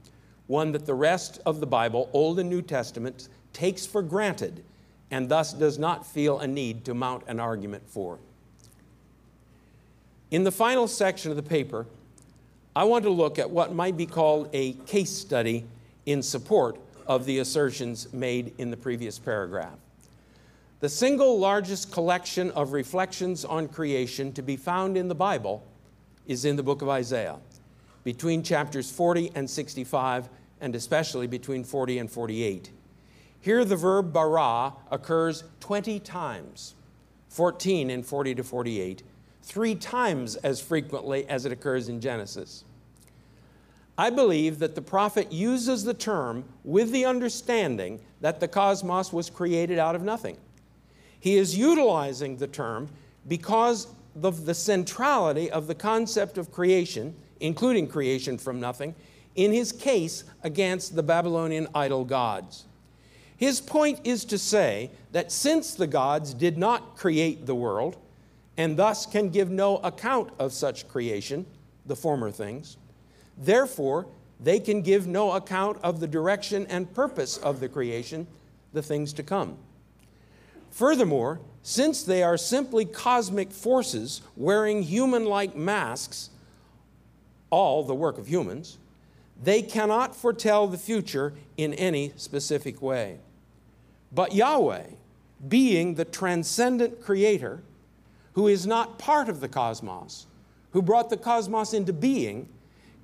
[0.46, 4.64] one that the rest of the Bible, Old and New Testament, takes for granted
[5.10, 8.18] and thus does not feel a need to mount an argument for.
[10.30, 11.86] In the final section of the paper,
[12.74, 15.66] I want to look at what might be called a case study
[16.06, 19.76] in support of the assertions made in the previous paragraph.
[20.80, 25.62] The single largest collection of reflections on creation to be found in the Bible
[26.26, 27.36] is in the book of Isaiah,
[28.02, 30.30] between chapters 40 and 65,
[30.62, 32.70] and especially between 40 and 48.
[33.42, 36.74] Here, the verb bara occurs 20 times,
[37.28, 39.02] 14 in 40 to 48,
[39.42, 42.64] three times as frequently as it occurs in Genesis.
[43.98, 49.28] I believe that the prophet uses the term with the understanding that the cosmos was
[49.28, 50.38] created out of nothing.
[51.20, 52.88] He is utilizing the term
[53.28, 53.86] because
[54.20, 58.94] of the centrality of the concept of creation, including creation from nothing,
[59.36, 62.64] in his case against the Babylonian idol gods.
[63.36, 67.96] His point is to say that since the gods did not create the world,
[68.56, 71.46] and thus can give no account of such creation,
[71.86, 72.76] the former things,
[73.38, 74.06] therefore
[74.38, 78.26] they can give no account of the direction and purpose of the creation,
[78.72, 79.56] the things to come.
[80.70, 86.30] Furthermore, since they are simply cosmic forces wearing human like masks,
[87.50, 88.78] all the work of humans,
[89.42, 93.18] they cannot foretell the future in any specific way.
[94.12, 94.84] But Yahweh,
[95.48, 97.62] being the transcendent creator,
[98.34, 100.26] who is not part of the cosmos,
[100.72, 102.48] who brought the cosmos into being,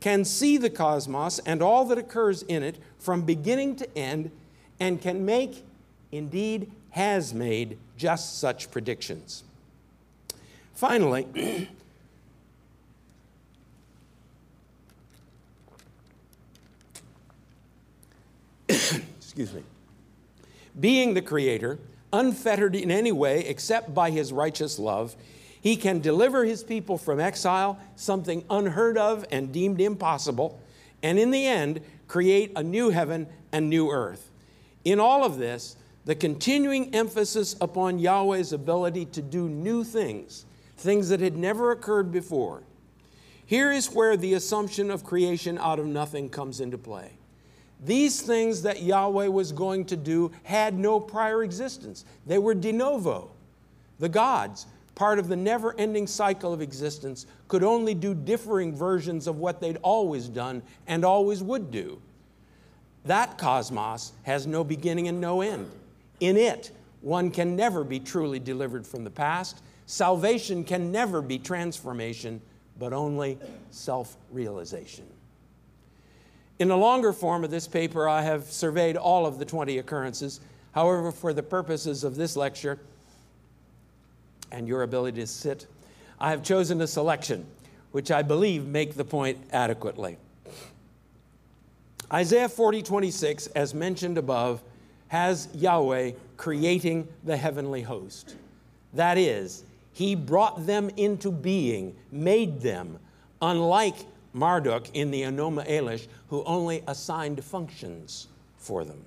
[0.01, 4.31] can see the cosmos and all that occurs in it from beginning to end
[4.79, 5.65] and can make,
[6.13, 9.45] indeed has made, just such predictions.
[10.73, 11.27] Finally,
[18.69, 19.63] excuse me,
[20.81, 21.79] being the creator,
[22.15, 25.15] unfettered in any way except by his righteous love,
[25.61, 30.59] he can deliver his people from exile, something unheard of and deemed impossible,
[31.03, 34.31] and in the end, create a new heaven and new earth.
[34.83, 35.77] In all of this,
[36.07, 40.47] the continuing emphasis upon Yahweh's ability to do new things,
[40.77, 42.63] things that had never occurred before.
[43.45, 47.11] Here is where the assumption of creation out of nothing comes into play.
[47.85, 52.05] These things that Yahweh was going to do had no prior existence.
[52.25, 53.33] They were de novo.
[53.99, 59.27] The gods, part of the never ending cycle of existence, could only do differing versions
[59.27, 62.01] of what they'd always done and always would do.
[63.05, 65.69] That cosmos has no beginning and no end.
[66.21, 69.63] In it, one can never be truly delivered from the past.
[69.87, 72.41] Salvation can never be transformation,
[72.79, 73.39] but only
[73.71, 75.07] self realization.
[76.59, 80.41] In the longer form of this paper, I have surveyed all of the 20 occurrences.
[80.73, 82.79] However, for the purposes of this lecture
[84.51, 85.67] and your ability to sit,
[86.19, 87.47] I have chosen a selection
[87.93, 90.19] which I believe make the point adequately.
[92.13, 94.63] Isaiah 40, 26, as mentioned above,
[95.09, 98.37] has Yahweh creating the heavenly host.
[98.95, 102.99] That is, he brought them into being, made them,
[103.41, 103.97] unlike
[104.33, 108.29] Marduk in the Enuma Elish, who only assigned functions
[108.59, 109.03] for them.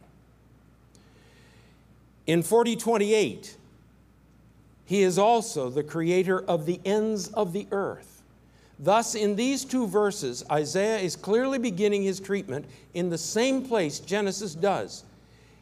[2.26, 3.56] In 4028,
[4.86, 8.24] he is also the creator of the ends of the earth.
[8.80, 14.00] Thus, in these two verses, Isaiah is clearly beginning his treatment in the same place
[14.00, 15.04] Genesis does.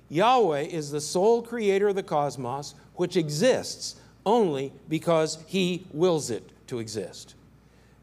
[0.09, 3.95] Yahweh is the sole creator of the cosmos, which exists
[4.25, 7.35] only because he wills it to exist.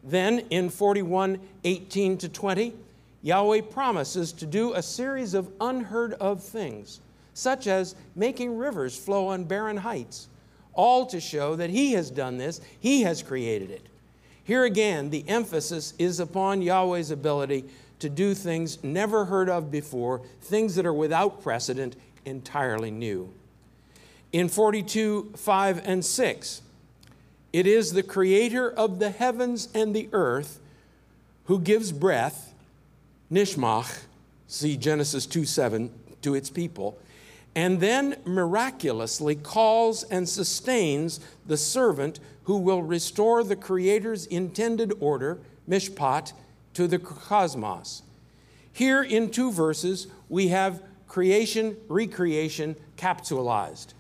[0.03, 2.75] Then in 41 18 to 20,
[3.23, 7.01] Yahweh promises to do a series of unheard of things,
[7.33, 10.29] such as making rivers flow on barren heights,
[10.75, 13.87] all to show that He has done this, He has created it.
[14.45, 17.65] Here again, the emphasis is upon Yahweh's ability
[18.05, 21.97] to do things never heard of before, things that are without precedent,
[22.27, 23.33] entirely new.
[24.31, 26.61] In 42 5 and 6,
[27.55, 30.61] it is the creator of the heavens and the earth
[31.47, 32.53] who gives breath,
[33.33, 34.03] nishmach,
[34.49, 35.91] see Genesis 2 7,
[36.21, 36.99] to its people,
[37.55, 45.39] and then miraculously calls and sustains the servant who will restore the Creator's intended order,
[45.67, 46.35] mishpat,
[46.75, 48.03] to the cosmos.
[48.73, 53.95] Here in two verses, we have creation, recreation capsulized.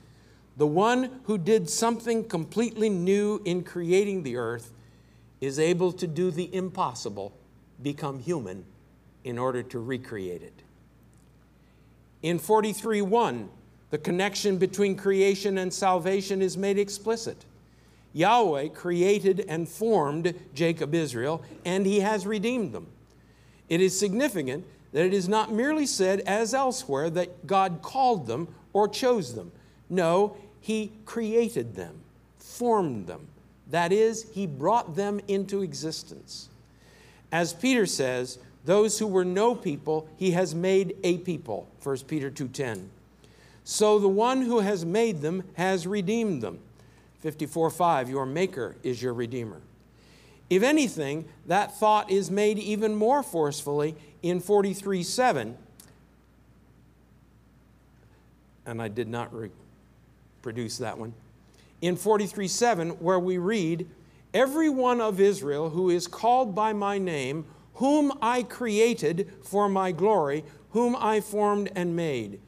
[0.56, 4.72] The one who did something completely new in creating the earth
[5.40, 7.32] is able to do the impossible,
[7.82, 8.64] become human,
[9.24, 10.62] in order to recreate it.
[12.22, 13.48] In 43:1,
[13.90, 17.44] the connection between creation and salvation is made explicit.
[18.14, 22.86] Yahweh created and formed Jacob Israel, and he has redeemed them.
[23.68, 28.48] It is significant that it is not merely said, as elsewhere, that God called them
[28.72, 29.52] or chose them.
[29.90, 32.00] No, he created them,
[32.38, 33.26] formed them.
[33.70, 36.48] That is, He brought them into existence.
[37.32, 42.30] As Peter says, those who were no people, He has made a people, 1 Peter
[42.30, 42.86] 2.10.
[43.64, 46.60] So the one who has made them has redeemed them.
[47.24, 49.60] 54.5, your maker is your redeemer.
[50.50, 55.54] If anything, that thought is made even more forcefully in 43.7.
[58.66, 59.50] And I did not re-
[60.42, 61.14] produce that one.
[61.80, 63.88] In 43 7, where we read,
[64.32, 69.92] Every one of Israel who is called by my name, whom I created for my
[69.92, 72.40] glory, whom I formed and made.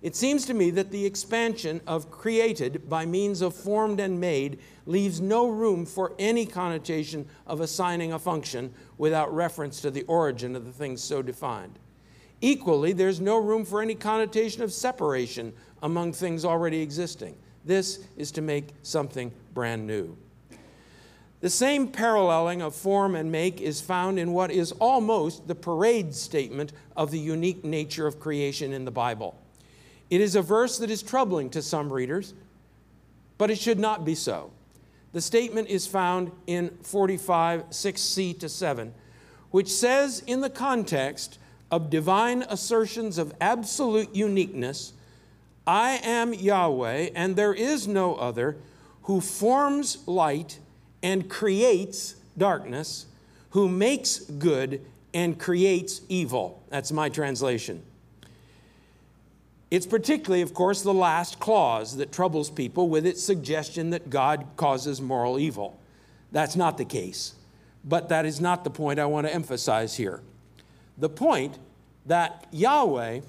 [0.00, 4.60] It seems to me that the expansion of created by means of formed and made
[4.86, 10.54] leaves no room for any connotation of assigning a function without reference to the origin
[10.54, 11.80] of the things so defined.
[12.40, 17.36] Equally, there's no room for any connotation of separation among things already existing.
[17.64, 20.16] This is to make something brand new.
[21.40, 26.14] The same paralleling of form and make is found in what is almost the parade
[26.14, 29.36] statement of the unique nature of creation in the Bible.
[30.10, 32.34] It is a verse that is troubling to some readers,
[33.36, 34.50] but it should not be so.
[35.12, 38.94] The statement is found in 45, 6c to 7,
[39.50, 41.38] which says, in the context
[41.70, 44.92] of divine assertions of absolute uniqueness,
[45.66, 48.56] I am Yahweh, and there is no other,
[49.02, 50.58] who forms light
[51.02, 53.06] and creates darkness,
[53.50, 54.84] who makes good
[55.14, 56.62] and creates evil.
[56.68, 57.82] That's my translation.
[59.70, 64.46] It's particularly, of course, the last clause that troubles people with its suggestion that God
[64.56, 65.78] causes moral evil.
[66.32, 67.34] That's not the case.
[67.84, 70.22] But that is not the point I want to emphasize here.
[70.96, 71.58] The point
[72.06, 73.20] that Yahweh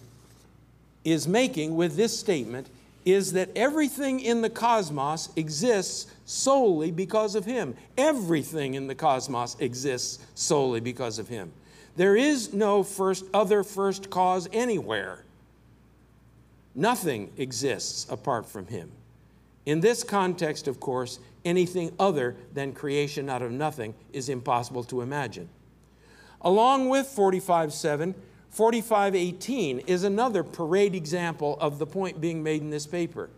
[1.03, 2.69] is making with this statement
[3.05, 7.75] is that everything in the cosmos exists solely because of Him.
[7.97, 11.51] Everything in the cosmos exists solely because of Him.
[11.95, 15.23] There is no first, other first cause anywhere.
[16.80, 18.89] Nothing exists apart from Him.
[19.65, 25.01] In this context, of course, anything other than creation out of nothing is impossible to
[25.01, 25.49] imagine.
[26.39, 28.15] Along with 45 7,
[28.51, 33.30] 4518 is another parade example of the point being made in this paper.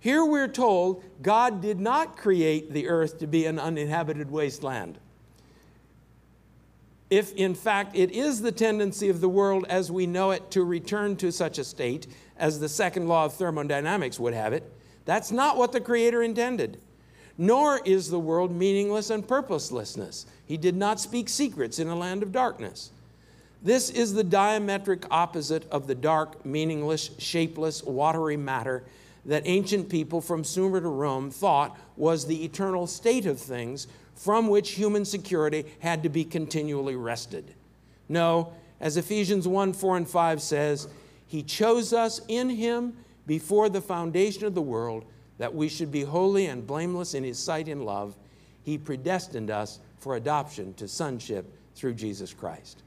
[0.00, 4.98] Here we're told God did not create the earth to be an uninhabited wasteland.
[7.08, 10.64] If in fact it is the tendency of the world as we know it to
[10.64, 12.08] return to such a state
[12.40, 14.64] as the second law of thermodynamics would have it,
[15.04, 16.80] that's not what the Creator intended.
[17.38, 20.26] Nor is the world meaningless and purposelessness.
[20.44, 22.90] He did not speak secrets in a land of darkness.
[23.62, 28.84] This is the diametric opposite of the dark, meaningless, shapeless, watery matter
[29.26, 34.48] that ancient people from Sumer to Rome thought was the eternal state of things from
[34.48, 37.54] which human security had to be continually wrested.
[38.08, 40.88] No, as Ephesians 1 4 and 5 says,
[41.30, 45.04] He chose us in Him before the foundation of the world
[45.38, 48.16] that we should be holy and blameless in His sight in love.
[48.64, 52.82] He predestined us for adoption to sonship through Jesus Christ.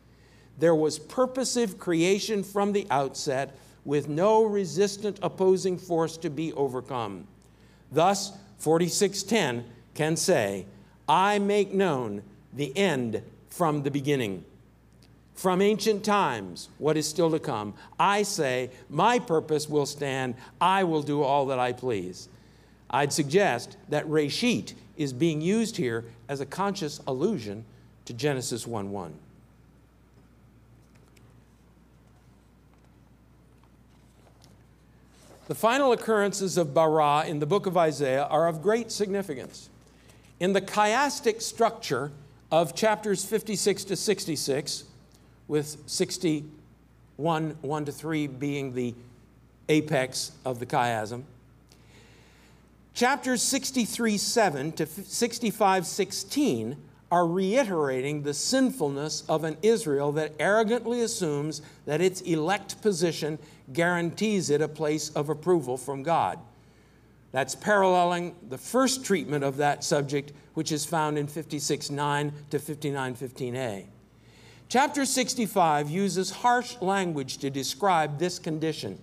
[0.59, 7.25] There was purposive creation from the outset with no resistant opposing force to be overcome.
[7.93, 9.63] Thus, 4610
[9.93, 10.65] can say,
[11.07, 14.43] I make known the end from the beginning.
[15.33, 17.73] From ancient times, what is still to come.
[17.99, 20.35] I say, my purpose will stand.
[20.61, 22.29] I will do all that I please.
[22.89, 27.65] I'd suggest that Reshit is being used here as a conscious allusion
[28.05, 29.13] to Genesis 1 1.
[35.47, 39.69] The final occurrences of bara in the book of Isaiah are of great significance.
[40.39, 42.11] In the chiastic structure
[42.51, 44.85] of chapters 56 to 66,
[45.53, 48.95] with 61, 1 to 3 being the
[49.69, 51.21] apex of the chiasm,
[52.95, 56.75] chapters 63 7 to 65 16
[57.11, 63.37] are reiterating the sinfulness of an Israel that arrogantly assumes that its elect position
[63.71, 66.39] guarantees it a place of approval from God.
[67.31, 73.85] That's paralleling the first treatment of that subject, which is found in 56.9 to 59.15a.
[74.73, 78.97] Chapter 65 uses harsh language to describe this condition,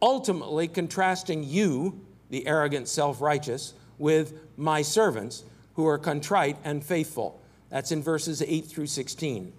[0.00, 2.00] ultimately contrasting you,
[2.30, 5.44] the arrogant self righteous, with my servants,
[5.74, 7.38] who are contrite and faithful.
[7.68, 9.52] That's in verses 8 through 16.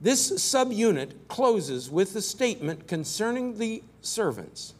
[0.00, 4.74] This subunit closes with the statement concerning the servants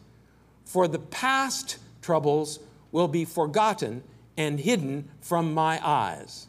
[0.63, 2.59] For the past troubles
[2.93, 4.03] will be forgotten
[4.37, 6.47] and hidden from my eyes.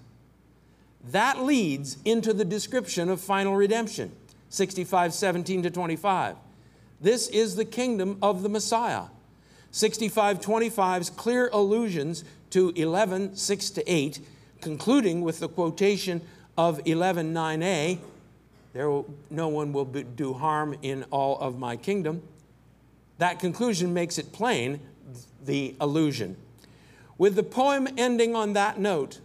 [1.04, 4.12] That leads into the description of final redemption,
[4.50, 6.36] 65, 17 to 25.
[7.00, 9.04] This is the kingdom of the Messiah.
[9.72, 14.20] 6525's clear allusions to 11, 6 to 8,
[14.60, 16.20] concluding with the quotation
[16.58, 17.98] of 11, 9a,
[18.72, 22.22] there will, no one will be, do harm in all of my kingdom.
[23.18, 24.80] That conclusion makes it plain
[25.44, 26.36] the allusion.
[27.18, 29.20] With the poem ending on that note,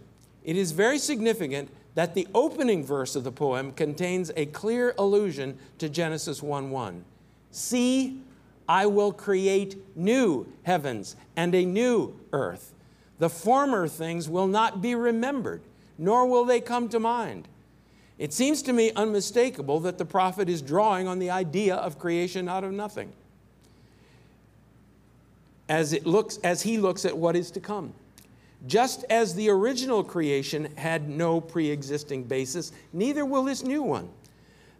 [0.46, 5.58] it is very significant that the opening verse of the poem contains a clear allusion
[5.78, 7.04] to Genesis 1 1.
[7.50, 8.20] See,
[8.68, 12.72] I will create new heavens and a new earth.
[13.18, 15.62] The former things will not be remembered,
[15.98, 17.48] nor will they come to mind.
[18.16, 22.48] It seems to me unmistakable that the prophet is drawing on the idea of creation
[22.48, 23.12] out of nothing
[25.68, 27.92] as, it looks, as he looks at what is to come.
[28.66, 34.08] Just as the original creation had no pre existing basis, neither will this new one.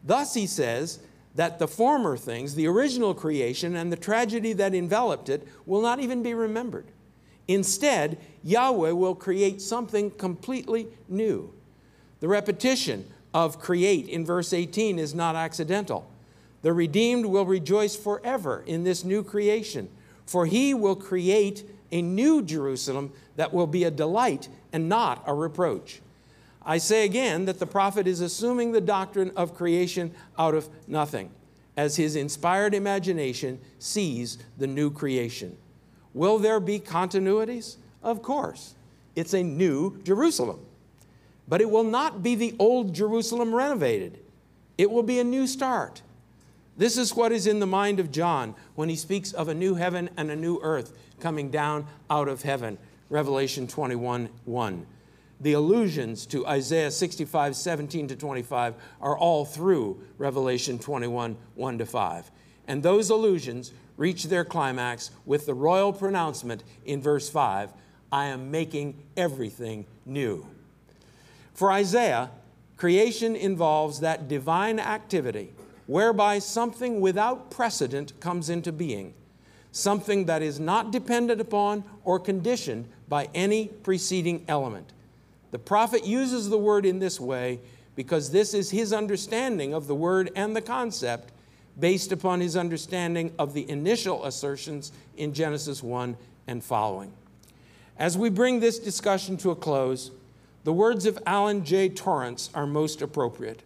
[0.05, 1.01] Thus, he says
[1.35, 6.01] that the former things, the original creation, and the tragedy that enveloped it, will not
[6.01, 6.87] even be remembered.
[7.49, 11.53] Instead, Yahweh will create something completely new.
[12.21, 16.11] The repetition of create in verse 18 is not accidental.
[16.63, 19.89] The redeemed will rejoice forever in this new creation,
[20.25, 25.35] for he will create a new Jerusalem that will be a delight and not a
[25.35, 26.01] reproach.
[26.65, 31.31] I say again that the prophet is assuming the doctrine of creation out of nothing,
[31.77, 35.57] as his inspired imagination sees the new creation.
[36.13, 37.77] Will there be continuities?
[38.03, 38.75] Of course.
[39.15, 40.61] It's a new Jerusalem.
[41.47, 44.19] But it will not be the old Jerusalem renovated,
[44.77, 46.03] it will be a new start.
[46.77, 49.77] This is what is in the mind of John when he speaks of a new
[49.77, 52.79] heaven and a new earth coming down out of heaven.
[53.09, 54.87] Revelation 21 1.
[55.41, 61.87] The allusions to Isaiah 65 17 to 25 are all through Revelation 21 1 to
[61.87, 62.31] 5.
[62.69, 67.73] And those allusions reach their climax with the royal pronouncement in verse 5
[68.13, 70.47] I am making everything new.
[71.55, 72.31] For Isaiah,
[72.77, 75.53] creation involves that divine activity
[75.87, 79.15] whereby something without precedent comes into being,
[79.77, 84.93] something that is not dependent upon or conditioned by any preceding element.
[85.51, 87.61] The prophet uses the word in this way
[87.95, 91.31] because this is his understanding of the word and the concept
[91.79, 96.17] based upon his understanding of the initial assertions in Genesis 1
[96.47, 97.13] and following.
[97.99, 100.11] As we bring this discussion to a close,
[100.65, 101.91] the words of Alan J.
[101.91, 103.63] Torrance are most appropriate.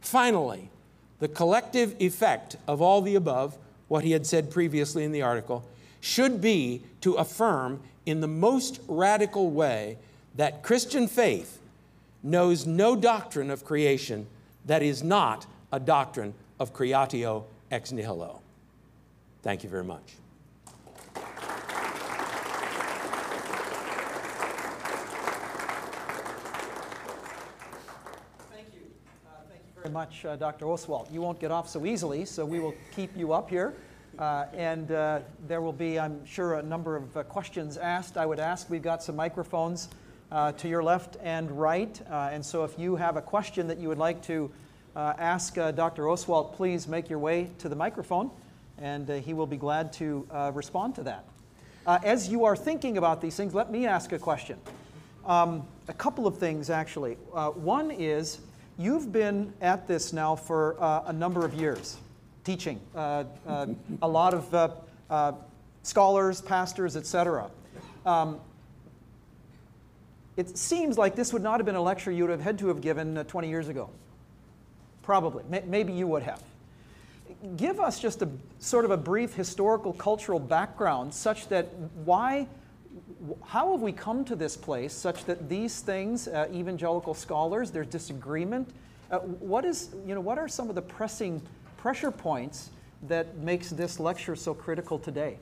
[0.00, 0.70] Finally,
[1.20, 3.56] the collective effect of all the above,
[3.88, 5.64] what he had said previously in the article,
[6.00, 9.98] should be to affirm in the most radical way
[10.36, 11.58] that Christian faith
[12.22, 14.26] knows no doctrine of creation
[14.66, 18.40] that is not a doctrine of creatio ex nihilo.
[19.42, 20.14] Thank you very much.
[29.86, 30.66] Very much, uh, Dr.
[30.66, 31.12] Oswalt.
[31.12, 33.72] You won't get off so easily, so we will keep you up here.
[34.18, 38.16] Uh, and uh, there will be, I'm sure, a number of uh, questions asked.
[38.16, 39.88] I would ask, we've got some microphones
[40.32, 42.02] uh, to your left and right.
[42.10, 44.50] Uh, and so if you have a question that you would like to
[44.96, 46.02] ask Dr.
[46.04, 48.28] Oswalt, please make your way to the microphone,
[48.78, 51.24] and he will be glad to respond to that.
[51.86, 54.58] as you are thinking about these things, let me ask a question.
[55.24, 57.14] Um, a couple of things, actually.
[57.54, 58.40] one is,
[58.78, 61.96] You've been at this now for uh, a number of years,
[62.44, 63.66] teaching uh, uh,
[64.02, 64.68] a lot of uh,
[65.08, 65.32] uh,
[65.82, 67.50] scholars, pastors, etc.
[68.04, 68.38] Um,
[70.36, 72.68] it seems like this would not have been a lecture you would have had to
[72.68, 73.88] have given uh, 20 years ago.
[75.02, 75.42] Probably.
[75.64, 76.42] Maybe you would have.
[77.56, 81.72] Give us just a sort of a brief historical cultural background such that
[82.04, 82.46] why
[83.44, 87.86] how have we come to this place such that these things, uh, evangelical scholars, there's
[87.86, 88.68] disagreement?
[89.10, 91.40] Uh, what is, you know, what are some of the pressing
[91.76, 92.70] pressure points
[93.08, 95.38] that makes this lecture so critical today?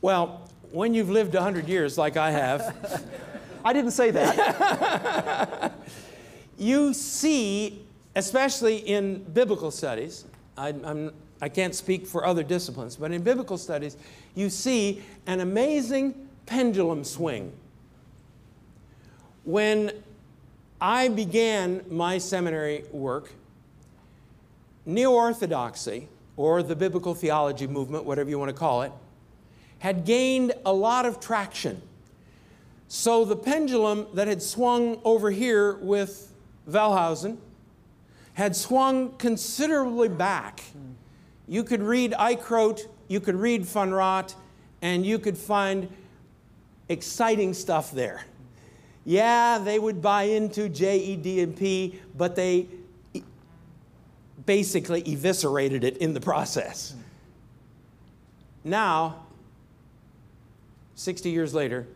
[0.00, 3.04] Well, when you've lived 100 years like I have,
[3.64, 5.72] I didn't say that.
[6.58, 7.84] you see,
[8.14, 10.24] especially in biblical studies,
[10.56, 13.96] I, I'm, I can't speak for other disciplines, but in biblical studies,
[14.34, 17.52] you see an amazing pendulum swing.
[19.44, 19.92] When
[20.80, 23.32] I began my seminary work,
[24.86, 28.92] Neo Orthodoxy, or the biblical theology movement, whatever you want to call it,
[29.78, 31.80] had gained a lot of traction.
[32.88, 36.32] So the pendulum that had swung over here with
[36.68, 37.38] Wellhausen
[38.34, 40.62] had swung considerably back.
[41.46, 44.34] You could read Eichrodt, you could read von Rad,
[44.82, 45.88] and you could find
[46.88, 48.24] exciting stuff there.
[49.04, 52.66] Yeah, they would buy into JED&P, but they
[54.46, 56.94] basically eviscerated it in the process.
[58.62, 59.26] Now,
[60.94, 61.86] 60 years later,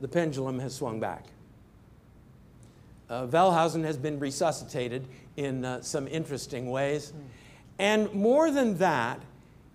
[0.00, 1.26] the pendulum has swung back.
[3.10, 5.06] Uh, Wellhausen has been resuscitated
[5.36, 7.12] in uh, some interesting ways.
[7.78, 9.20] And more than that,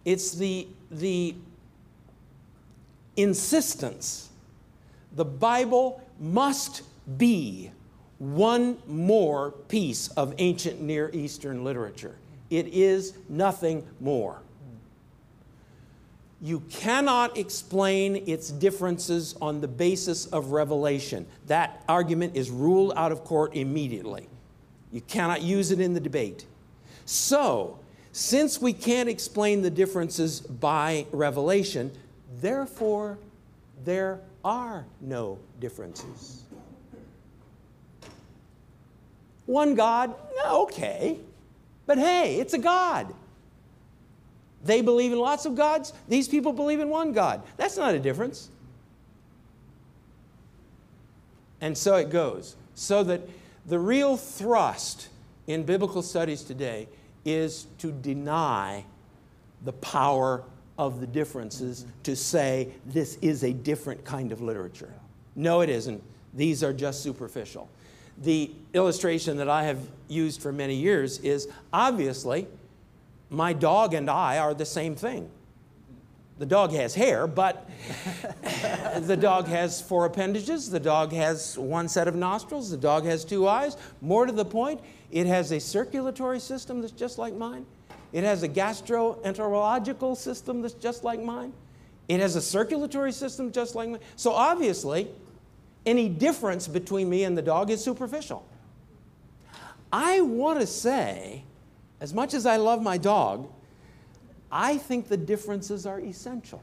[0.06, 1.36] It's the, the
[3.16, 4.30] insistence.
[5.16, 6.84] The Bible must
[7.18, 7.72] be
[8.18, 12.16] one more piece of ancient Near Eastern literature.
[12.50, 14.42] It is nothing more.
[16.42, 21.26] You cannot explain its differences on the basis of revelation.
[21.48, 24.28] That argument is ruled out of court immediately.
[24.92, 26.46] You cannot use it in the debate.
[27.06, 27.80] So,
[28.12, 31.92] since we can't explain the differences by revelation,
[32.42, 33.18] therefore
[33.84, 36.44] there are no differences.
[39.46, 40.16] One God,
[40.46, 41.20] okay.
[41.86, 43.14] But hey, it's a God.
[44.64, 45.92] They believe in lots of gods.
[46.08, 47.44] These people believe in one God.
[47.58, 48.50] That's not a difference.
[51.60, 52.56] And so it goes.
[52.76, 53.22] So that
[53.66, 55.10] the real thrust
[55.48, 56.88] in biblical studies today
[57.26, 58.86] is to deny
[59.64, 60.44] the power
[60.86, 64.94] of the differences to say this is a different kind of literature.
[65.34, 66.04] No, it isn't.
[66.34, 67.70] These are just superficial.
[68.18, 69.80] The illustration that I have
[70.10, 72.48] used for many years is obviously
[73.30, 75.30] my dog and I are the same thing.
[76.38, 77.70] The dog has hair, but
[79.02, 80.70] the dog has four appendages.
[80.70, 82.70] The dog has one set of nostrils.
[82.70, 83.78] The dog has two eyes.
[84.02, 84.82] More to the point,
[85.12, 87.66] it has a circulatory system that's just like mine.
[88.14, 91.52] It has a gastroenterological system that's just like mine.
[92.08, 94.02] It has a circulatory system just like mine.
[94.16, 95.10] So obviously,
[95.86, 98.46] any difference between me and the dog is superficial.
[99.92, 101.44] I want to say
[102.00, 103.50] as much as I love my dog,
[104.52, 106.62] I think the differences are essential.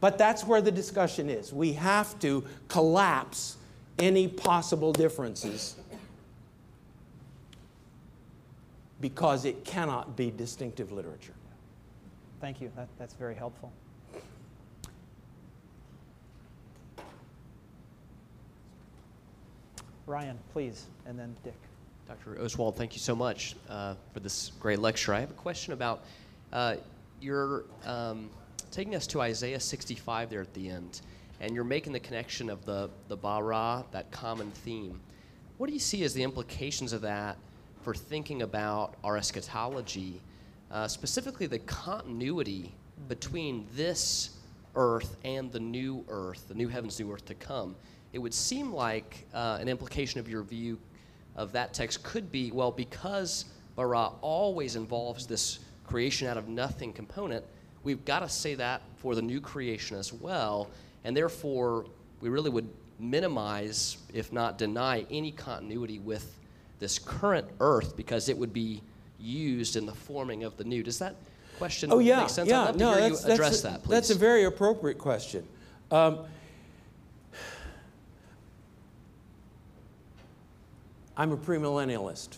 [0.00, 1.52] But that's where the discussion is.
[1.52, 3.56] We have to collapse
[3.98, 5.76] any possible differences
[9.04, 11.34] because it cannot be distinctive literature.
[12.40, 12.72] Thank you.
[12.74, 13.70] That, that's very helpful.
[20.06, 21.52] Ryan, please, and then Dick.
[22.08, 22.36] Dr.
[22.36, 25.12] Oswalt, thank you so much uh, for this great lecture.
[25.12, 26.02] I have a question about
[26.50, 26.76] uh,
[27.20, 28.30] you're um,
[28.70, 31.02] taking us to Isaiah 65 there at the end,
[31.42, 34.98] and you're making the connection of the, the bara, that common theme.
[35.58, 37.36] What do you see as the implications of that
[37.84, 40.18] for thinking about our eschatology,
[40.70, 42.74] uh, specifically the continuity
[43.08, 44.38] between this
[44.74, 47.76] earth and the new earth, the new heavens, new earth to come?
[48.14, 50.78] It would seem like uh, an implication of your view
[51.36, 53.44] of that text could be well, because
[53.76, 57.44] bara always involves this creation out of nothing component,
[57.82, 60.70] we've got to say that for the new creation as well.
[61.04, 61.84] And therefore,
[62.22, 62.68] we really would
[62.98, 66.38] minimize, if not deny, any continuity with
[66.84, 68.82] this current earth because it would be
[69.18, 70.82] used in the forming of the new.
[70.82, 71.16] Does that
[71.56, 72.46] question oh, yeah, make sense?
[72.46, 73.90] Yeah, no, that's, you address a, that, please.
[73.90, 75.46] That's a very appropriate question.
[75.90, 76.18] Um,
[81.16, 82.36] I'm a premillennialist.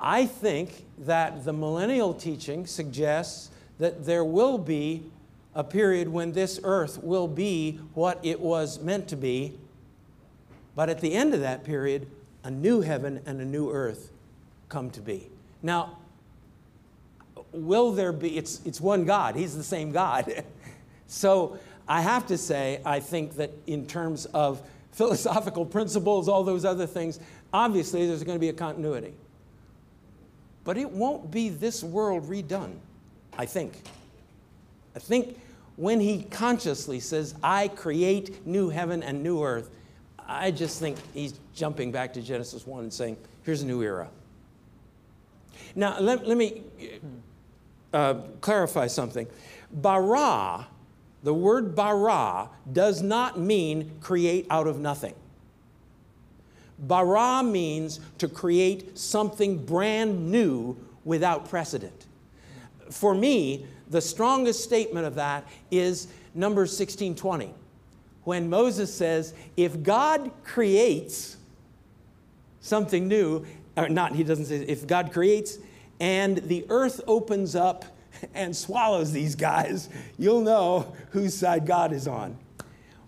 [0.00, 5.04] I think that the millennial teaching suggests that there will be
[5.54, 9.56] a period when this earth will be what it was meant to be,
[10.74, 12.06] but at the end of that period,
[12.42, 14.10] a new heaven and a new earth
[14.68, 15.28] come to be.
[15.62, 15.98] Now,
[17.52, 20.44] will there be, it's, it's one God, He's the same God.
[21.06, 21.58] so
[21.88, 24.62] I have to say, I think that in terms of
[24.92, 27.18] philosophical principles, all those other things,
[27.52, 29.14] obviously there's going to be a continuity.
[30.64, 32.74] But it won't be this world redone,
[33.36, 33.74] I think.
[34.96, 35.38] I think
[35.76, 39.70] when he consciously says, I create new heaven and new earth,
[40.26, 44.08] I just think he's jumping back to Genesis 1 and saying, here's a new era.
[45.74, 46.62] Now, let, let me
[47.92, 49.26] uh, clarify something.
[49.72, 50.66] Bara
[51.24, 55.14] the word bara does not mean create out of nothing.
[56.78, 62.06] Bara means to create something brand new without precedent.
[62.90, 67.54] For me, the strongest statement of that is Numbers 1620,
[68.24, 71.36] when Moses says, if God creates
[72.60, 73.44] something new,
[73.76, 75.58] or not, he doesn't say, if God creates
[76.00, 77.84] and the earth opens up
[78.34, 82.36] and swallows these guys, you'll know whose side God is on.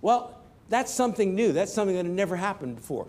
[0.02, 0.38] Well,
[0.68, 1.52] that's something new.
[1.52, 3.06] That's something that had never happened before.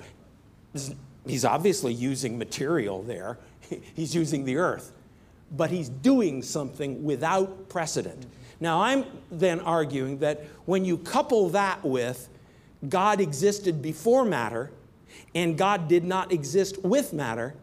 [1.25, 3.37] He's obviously using material there,
[3.95, 4.91] he's using the earth,
[5.55, 8.25] but he's doing something without precedent.
[8.59, 12.27] Now, I'm then arguing that when you couple that with
[12.87, 14.71] God existed before matter
[15.35, 17.53] and God did not exist with matter,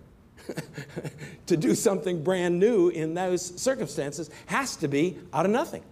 [1.47, 5.83] to do something brand new in those circumstances has to be out of nothing.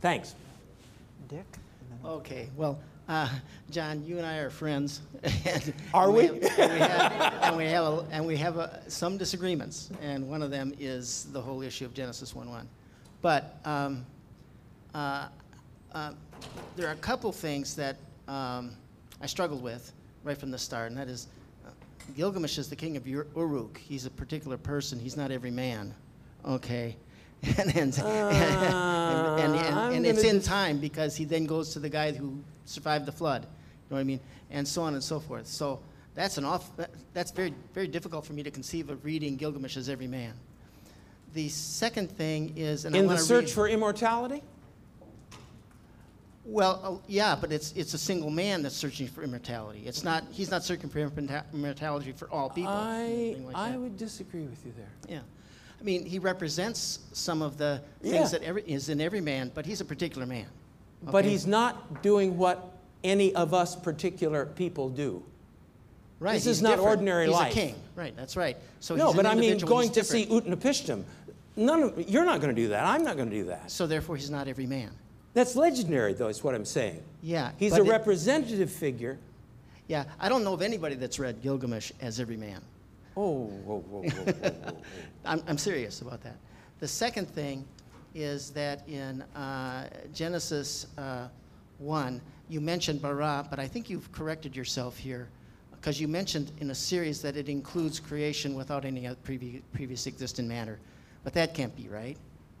[0.00, 0.34] Thanks.
[1.28, 1.44] Dick?
[2.04, 3.28] Okay, well, uh,
[3.70, 5.00] John, you and I are friends.
[5.22, 6.24] and- Are and we?
[6.26, 10.28] have- And we have, and we have, a- and we have uh, some disagreements, and
[10.28, 12.64] one of them is the whole issue of Genesis 1:1.
[13.22, 14.04] But um,
[14.94, 15.28] uh,
[15.92, 16.12] uh,
[16.76, 17.96] there are a couple things that
[18.28, 18.72] um,
[19.20, 19.92] I struggled with
[20.24, 21.26] right from the start, and that is
[21.66, 21.70] uh,
[22.16, 23.78] Gilgamesh is the king of Ur- Uruk.
[23.78, 24.98] He's a particular person.
[24.98, 25.94] He's not every man.
[26.46, 26.96] Okay.
[27.56, 31.88] And, and, and, and, and, and it's in time because he then goes to the
[31.88, 33.42] guy who survived the flood.
[33.42, 33.48] You
[33.90, 34.18] know what I mean?
[34.50, 35.46] And so on and so forth.
[35.46, 35.78] So
[36.16, 36.76] that's an off.
[36.76, 40.32] that- That's very very difficult for me to conceive of reading Gilgamesh as every man.
[41.34, 44.42] The second thing is, and I In the wanna search read- for immortality?
[46.44, 49.82] well, uh, yeah, but it's it's a single man that's searching for immortality.
[49.84, 50.24] It's not.
[50.30, 52.72] He's not searching for immorta- immortality for all people.
[52.72, 53.80] I, anything like I that.
[53.80, 55.16] would disagree with you there.
[55.16, 55.20] Yeah.
[55.80, 58.12] I mean, he represents some of the Yeah.
[58.12, 60.46] things that every, is in every man, but he's a particular man.
[61.02, 61.28] But okay?
[61.30, 62.72] he's not doing what
[63.04, 65.22] any of us particular people do.
[66.20, 66.34] Right.
[66.34, 66.88] this he's is not different.
[66.88, 67.52] ordinary he's life.
[67.52, 67.74] a king.
[67.94, 68.16] Right.
[68.16, 68.56] That's right.
[68.80, 70.26] So no, he's but an I mean, going to see.
[70.26, 71.04] Utnapishtim,
[71.56, 72.84] none of, you're not going to do that.
[72.84, 73.70] I'm not going to do that.
[73.70, 74.90] So therefore, he's not every man.
[75.34, 77.02] That's legendary, though, is what I'm saying.
[77.22, 77.52] Yeah.
[77.58, 79.18] He's but a it- representative figure.
[79.86, 80.04] Yeah.
[80.18, 82.60] I don't know of anybody that's read Gilgamesh as every man.
[83.16, 84.82] Oh, whoa, whoa, whoa, whoa, whoa.
[85.24, 86.36] I'm, I'm serious about that.
[86.78, 87.64] The second thing
[88.14, 91.28] is that in uh, Genesis uh,
[91.78, 95.28] 1, you mentioned bara, but I think you've corrected yourself here
[95.80, 100.06] because you mentioned in a series that it includes creation without any other previ- previous
[100.06, 100.78] existent matter.
[101.24, 102.16] But that can't be right,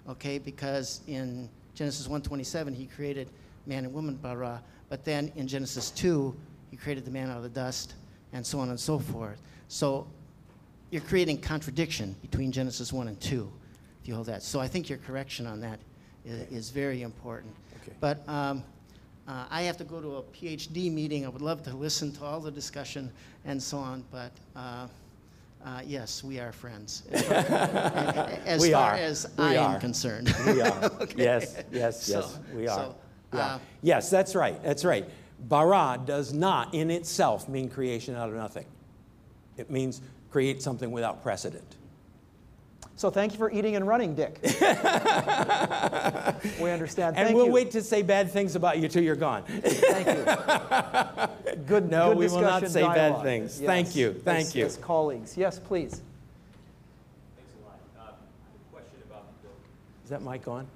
[0.08, 0.38] okay?
[0.38, 3.28] Because in Genesis 1:27, he created
[3.66, 6.34] man and woman bara, but then in Genesis 2,
[6.70, 7.94] he created the man out of the dust,
[8.32, 9.40] and so on and so forth.
[9.68, 10.06] So
[10.90, 13.50] you're creating contradiction between Genesis 1 and 2,
[14.02, 14.42] if you hold that.
[14.42, 15.80] So I think your correction on that
[16.24, 17.54] is, is very important.
[17.82, 17.92] Okay.
[18.00, 18.64] But um,
[19.28, 21.26] uh, I have to go to a PhD meeting.
[21.26, 23.10] I would love to listen to all the discussion
[23.44, 24.86] and so on, but uh,
[25.64, 27.02] uh, yes, we are friends.
[27.12, 27.36] As far
[28.46, 28.96] as, We far are.
[28.96, 29.74] as We I are.
[29.74, 30.34] am concerned.
[30.46, 30.90] We are.
[31.16, 32.76] Yes, yes, So- yes, we are.
[32.78, 32.94] so,
[33.34, 33.40] Yeah.
[33.40, 34.62] uh, yes, that's right.
[34.62, 35.04] That's right.
[35.40, 38.64] Bara does not in itself mean creation out of nothing.
[39.56, 40.00] It means
[40.30, 41.76] create something without precedent.
[42.98, 44.40] So thank you for eating and running, Dick.
[44.42, 44.50] we
[46.68, 47.16] understand.
[47.16, 47.52] And we'll you.
[47.52, 49.44] wait to say bad things about you till you're gone.
[49.44, 50.24] Thank you.
[51.68, 51.88] Good.
[51.88, 53.60] No, good we will not discussion, say bad things.
[53.60, 53.66] Yes.
[53.68, 54.66] Thank you, thank As- you.
[54.66, 56.02] As colleagues, yes, please.
[57.36, 57.78] Thanks a lot.
[58.00, 58.12] Uh,
[58.72, 59.48] Question about the,
[60.02, 60.66] Is that mic on?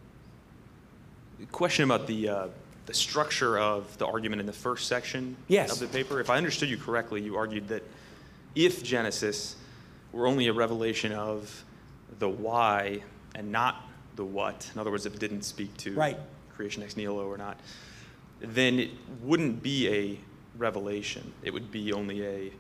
[1.51, 2.47] question about the, uh,
[2.87, 5.73] the structure of the argument in the first section Yes.
[5.73, 6.21] of the paper.
[6.21, 7.83] If I understood you correctly, you argued that
[8.55, 9.57] if Genesis
[10.13, 11.65] were only a revelation of
[12.19, 13.03] the why
[13.35, 13.77] and not
[14.17, 16.19] the what, in other words, if it didn't speak to Right.
[16.55, 17.59] creation ex nihilo or not,
[18.41, 18.91] then it
[19.23, 20.19] wouldn't be a
[20.59, 21.33] revelation.
[21.43, 22.53] It would be only a,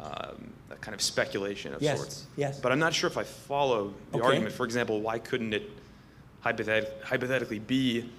[0.00, 2.26] um, a kind of speculation of Yes, sorts.
[2.36, 2.60] yes.
[2.60, 4.26] But I'm not sure if I follow the Okay.
[4.26, 4.52] argument.
[4.54, 5.70] For example, why couldn't it
[6.44, 8.10] hypothet- hypothetically be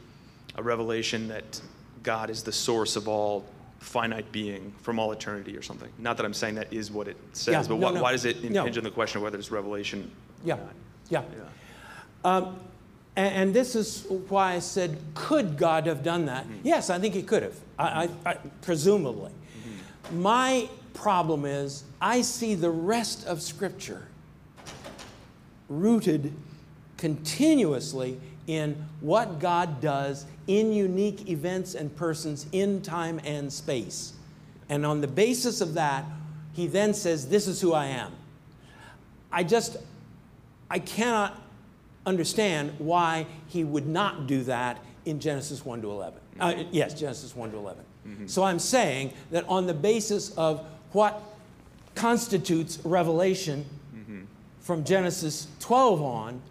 [0.55, 1.61] a revelation that
[2.01, 3.45] God is the source of all
[3.80, 5.89] finite being from all eternity or something?
[5.99, 8.01] Not that I'm saying that is what it says, Yeah, but no, why, no.
[8.01, 8.61] why does it No.
[8.61, 10.09] impinge on the question of whether it's revelation?
[10.43, 10.57] Yeah,
[11.09, 11.21] yeah.
[11.21, 11.43] Yeah.
[12.23, 12.59] Um,
[13.15, 16.45] and, and this is why I said, could God have done that?
[16.63, 19.31] Yes, I think he could have, I, I, I, presumably.
[20.11, 24.07] My problem is, I see the rest of Scripture
[25.69, 26.33] rooted
[26.97, 34.13] continuously in what God does in unique events and persons in time and space.
[34.69, 36.05] And on the basis of that,
[36.53, 38.11] he then says, This is who I am.
[39.31, 39.77] I just,
[40.70, 41.39] I cannot
[42.05, 46.20] understand why he would not do that in Genesis 1 to 11.
[46.39, 46.70] Uh, mm-hmm.
[46.72, 47.84] yes, Genesis 1 to 11.
[48.07, 48.28] Mm-hmm.
[48.28, 51.22] So I'm saying that on the basis of what
[51.95, 54.22] constitutes revelation mm-hmm.
[54.59, 56.41] from Genesis 12 on,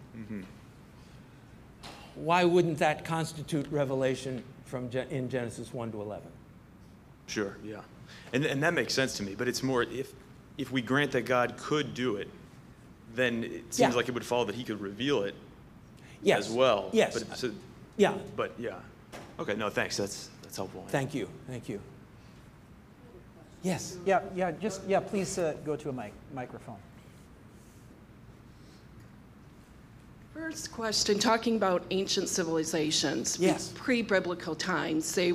[2.15, 6.27] why wouldn't that constitute revelation from Gen- in Genesis 1 to 11?
[7.27, 7.81] Sure, yeah.
[8.33, 10.13] And, and that makes sense to me, but it's more if,
[10.57, 12.29] if we grant that God could do it,
[13.13, 13.89] then it seems Yeah.
[13.95, 15.35] like it would follow that he could reveal it
[16.21, 16.47] Yes.
[16.47, 16.89] as well.
[16.91, 17.23] Yes.
[17.23, 17.51] But, so,
[17.97, 18.17] Yeah.
[18.35, 18.79] but yeah.
[19.39, 19.97] Okay, no, thanks.
[19.97, 20.85] That's, that's helpful.
[20.89, 21.27] Thank you.
[21.47, 21.79] Thank you.
[23.61, 23.97] Yes.
[24.05, 26.77] Yeah, yeah, just, yeah, please uh, go to a mic, microphone.
[30.33, 33.37] First question, talking about ancient civilizations.
[33.39, 33.71] Yes.
[33.75, 35.33] Pre-biblical times, they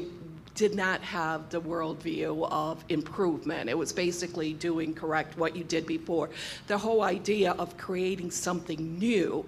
[0.58, 3.70] did not have the worldview of improvement.
[3.70, 6.30] It was basically doing correct what you did before.
[6.66, 9.46] The whole idea of creating something new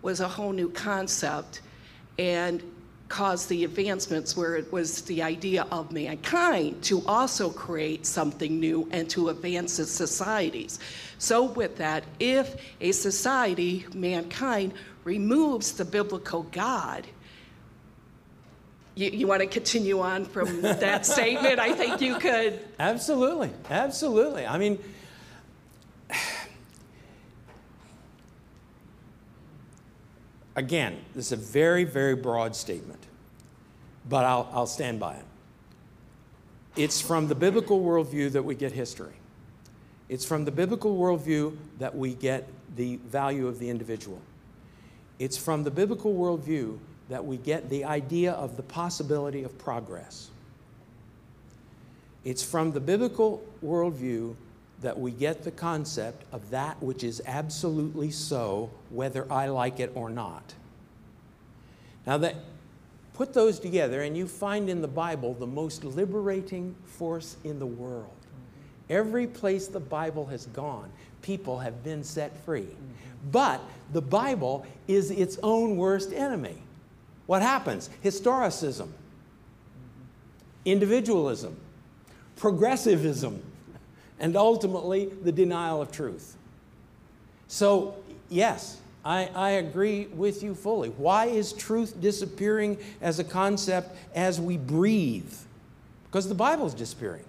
[0.00, 1.62] was a whole new concept
[2.20, 2.62] and
[3.08, 8.88] caused the advancements where it was the idea of mankind to also create something new
[8.92, 10.78] and to advance its societies.
[11.18, 14.72] So, with that, if a society, mankind,
[15.02, 17.08] removes the biblical God,
[18.98, 21.60] you, you want to continue on from that statement?
[21.60, 22.58] I think you could.
[22.80, 24.44] Absolutely, absolutely.
[24.44, 24.78] I mean,
[30.56, 33.06] again, this is a very, very broad statement,
[34.08, 35.24] but I'll, I'll stand by it.
[36.74, 39.14] It's from the biblical worldview that we get history.
[40.08, 44.20] It's from the biblical worldview that we get the value of the individual.
[45.20, 46.78] It's from the biblical worldview
[47.08, 50.30] that we get the idea of the possibility of progress.
[52.24, 54.34] It's from the biblical worldview
[54.82, 59.90] that we get the concept of that which is absolutely so, whether I like it
[59.94, 60.54] or not.
[62.06, 62.36] Now, that,
[63.14, 67.66] put those together, and you find in the Bible the most liberating force in the
[67.66, 68.12] world.
[68.88, 70.90] Every place the Bible has gone,
[71.22, 72.62] people have been set free.
[72.62, 73.30] Mm-hmm.
[73.32, 73.60] But
[73.92, 76.62] the Bible is its own worst enemy.
[77.28, 77.90] What happens?
[78.02, 78.88] Historicism,
[80.64, 81.60] individualism,
[82.36, 83.42] progressivism,
[84.18, 86.38] and ultimately the denial of truth.
[87.46, 87.96] So,
[88.30, 90.88] yes, I, I, agree with you fully.
[90.88, 95.34] Why is truth disappearing as a concept as we breathe?
[96.06, 97.24] Because the Bible is disappearing.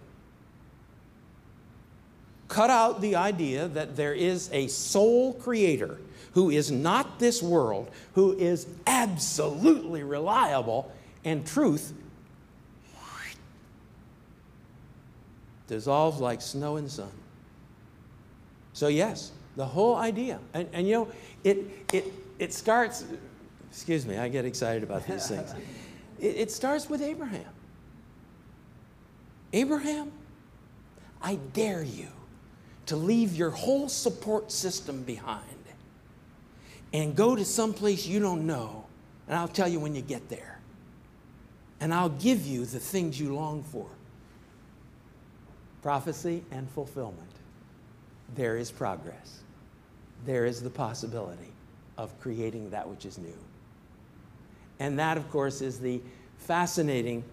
[2.47, 5.97] Cut out the idea that there is a sole creator
[6.33, 10.91] who is not this world, who is absolutely reliable,
[11.23, 11.93] and truth
[15.69, 17.11] dissolves like snow in sun.
[18.73, 21.07] So, yes, the whole idea, and, and you know,
[21.43, 21.57] it,
[21.93, 22.05] it,
[22.39, 23.05] it starts,
[23.69, 25.53] excuse me, I get excited about these things.
[26.19, 27.45] It, it starts with Abraham.
[29.53, 30.11] Abraham,
[31.21, 32.07] I dare you
[32.87, 35.43] to leave your whole support system behind
[36.93, 38.85] and go to some place you don't know,
[39.27, 40.59] and I'll tell you when you get there.
[41.79, 43.87] And I'll give you the things you long for
[45.81, 47.31] prophecy and fulfillment.
[48.35, 49.43] There is progress.
[50.25, 51.53] There is the possibility
[51.97, 53.37] of creating that which is new.
[54.79, 56.01] And that, of course, is the
[56.37, 57.23] fascinating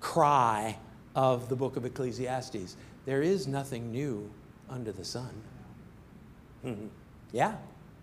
[0.00, 0.78] cry
[1.14, 2.76] of the book of Ecclesiastes.
[3.06, 4.30] There is nothing new
[4.68, 5.30] under the sun.
[7.32, 7.56] Yeah,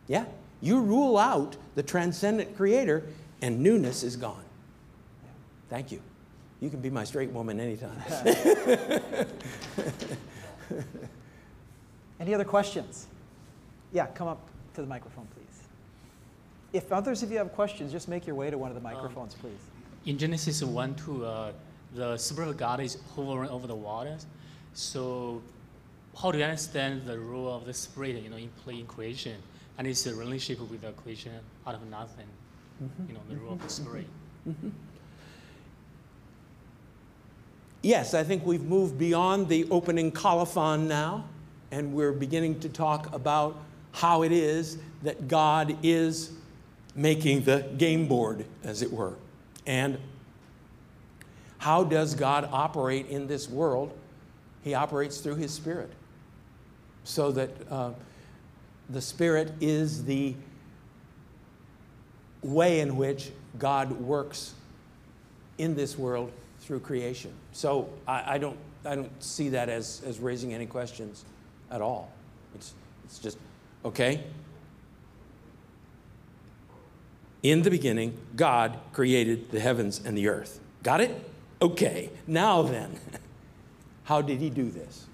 [0.07, 0.26] yeah.
[0.62, 3.03] You rule out the transcendent creator,
[3.41, 4.43] and newness is gone.
[5.70, 6.01] Thank you.
[6.59, 7.97] You can be my straight woman anytime.
[12.20, 13.07] Any other questions?
[13.91, 15.64] Yeah, come up to the microphone, please.
[16.72, 19.34] If others of you have questions, just make your way to one of the microphones,
[19.34, 19.59] um, please.
[20.05, 21.51] In Genesis 1 2, uh,
[21.95, 24.28] the Spirit of God is hovering over the waters.
[24.74, 25.41] So,
[26.22, 29.41] how do you understand the role of the Spirit, you know, in play in creation?
[29.82, 31.32] And it's a relationship with the creation
[31.65, 32.27] out of nothing,
[32.84, 33.07] mm-hmm.
[33.07, 34.05] you know, in the role of the Spirit.
[34.47, 34.69] Mm-hmm.
[37.82, 41.25] Yes, I think we've moved beyond the opening colophon now,
[41.71, 43.57] and we're beginning to talk about
[43.91, 46.29] how it is that God is
[46.93, 49.15] making the game board, as it were.
[49.65, 49.97] And
[51.57, 53.97] how does God operate in this world?
[54.61, 55.91] He operates through His Spirit.
[57.03, 57.93] So that uh,
[58.91, 60.35] the Spirit is the
[62.41, 64.53] way in which God works
[65.57, 67.31] in this world through creation.
[67.51, 71.25] So I, I, don't, I don't see that as, as raising any questions
[71.69, 72.11] at all.
[72.55, 72.73] It's,
[73.05, 73.37] it's just,
[73.85, 74.23] okay?
[77.43, 80.59] In the beginning, God created the heavens and the earth.
[80.83, 81.29] Got it?
[81.61, 82.09] Okay.
[82.27, 82.99] Now then,
[84.03, 85.07] how did he do this?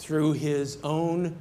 [0.00, 1.36] Through his own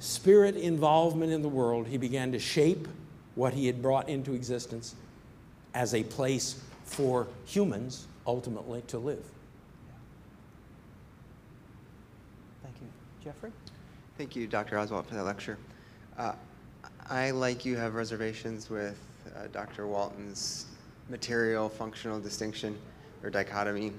[0.00, 2.88] spirit involvement in the world, he began to shape
[3.36, 4.96] what he had brought into existence
[5.72, 9.24] as a place for humans ultimately to live.
[12.64, 12.88] Thank you.
[13.22, 13.52] Jeffrey?
[14.18, 14.78] Thank you, Dr.
[14.78, 15.56] Oswalt, for that lecture.
[16.18, 16.32] Uh,
[17.08, 18.98] I, like you, have reservations with
[19.36, 19.86] uh, Dr.
[19.86, 20.66] Walton's
[21.08, 22.76] material functional distinction
[23.22, 23.92] or dichotomy.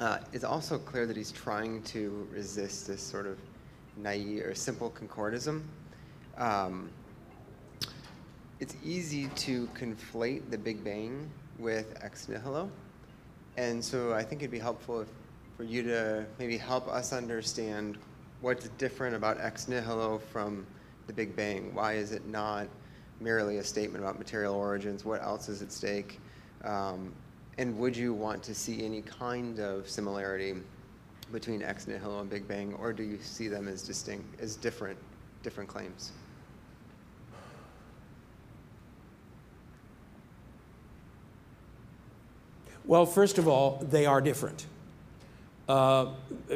[0.00, 3.38] Uh, it's also clear that he's trying to resist this sort of
[3.96, 5.62] naive or simple concordism.
[6.36, 6.90] Um,
[8.58, 12.68] it's easy to conflate the Big Bang with ex nihilo
[13.56, 15.08] And so I think it'd be helpful if,
[15.56, 17.98] for you to maybe help us understand
[18.40, 20.66] what's different about ex nihilo from
[21.06, 21.72] the Big Bang.
[21.72, 22.66] Why is it not
[23.20, 25.04] merely a statement about material origins?
[25.04, 26.20] What else is at stake?
[26.64, 27.12] Um,
[27.58, 30.54] and would you want to see any kind of similarity
[31.32, 34.98] between ex nihilo and Big Bang, or do you see them as distinct, as different,
[35.42, 36.12] different claims?
[42.86, 44.66] Well, first of all, they are different.
[45.68, 46.08] Uh,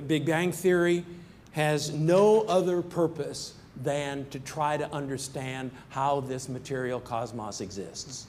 [0.07, 1.05] Big Bang Theory
[1.53, 8.27] has no other purpose than to try to understand how this material cosmos exists.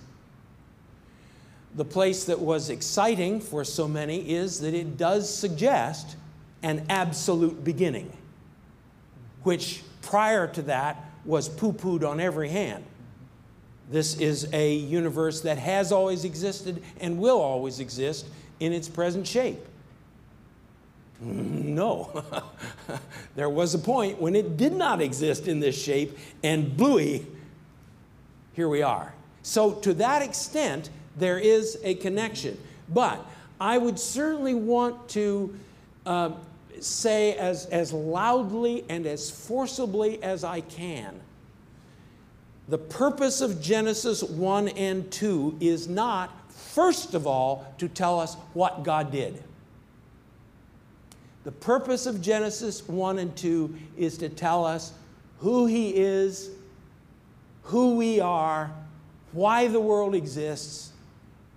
[1.80, 6.18] The place that was exciting for so many is that it does suggest
[6.62, 8.12] an absolute beginning,
[9.44, 12.84] which prior to that was poo pooed on every hand.
[13.90, 18.28] This is a universe that has always existed and will always exist
[18.60, 19.66] in its present shape.
[21.22, 22.26] No.
[23.38, 27.26] there was a point when it did not exist in this shape, and bluey,
[28.52, 29.14] here we are.
[29.44, 30.90] So, to that extent,
[31.20, 32.58] there is a connection.
[32.88, 33.24] But
[33.60, 35.56] I would certainly want to
[36.06, 36.32] uh,
[36.80, 41.20] say as, as loudly and as forcibly as I can
[42.70, 48.36] the purpose of Genesis 1 and 2 is not, first of all, to tell us
[48.54, 49.44] what God did.
[51.46, 54.94] The purpose of Genesis 1 and 2 is to tell us
[55.40, 56.52] who He is,
[57.64, 58.72] who we are,
[59.32, 60.92] why the world exists,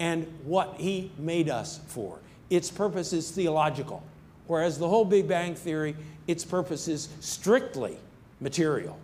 [0.02, 2.18] and what He made us for.
[2.50, 4.02] Its purpose is theological,
[4.48, 5.94] whereas the whole Big Bang Theory,
[6.26, 7.96] its purpose is strictly
[8.40, 8.98] material.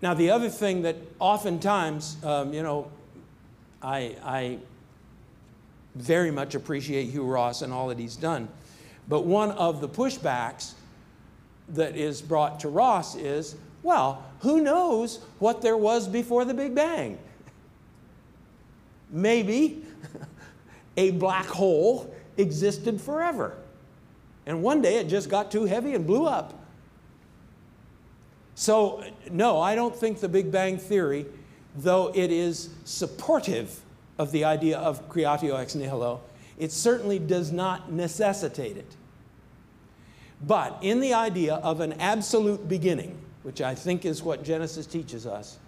[0.00, 2.92] Now, the other thing that oftentimes, um, you know,
[3.82, 4.58] I, I
[5.96, 8.48] very much appreciate Hugh Ross and all that he's done,
[9.08, 10.74] but one of the pushbacks
[11.70, 16.72] that is brought to Ross is, well, who knows what there was before the Big
[16.72, 17.18] Bang?
[19.12, 19.84] Maybe
[20.96, 23.56] a black hole existed forever.
[24.46, 26.58] And one day it just got too heavy and blew up.
[28.54, 31.26] So, no, I don't think the Big Bang Theory,
[31.76, 33.80] though it is supportive
[34.18, 36.20] of the idea of creatio ex nihilo,
[36.58, 38.96] it certainly does not necessitate it.
[40.46, 45.26] But in the idea of an absolute beginning, which I think is what Genesis teaches
[45.26, 45.58] us,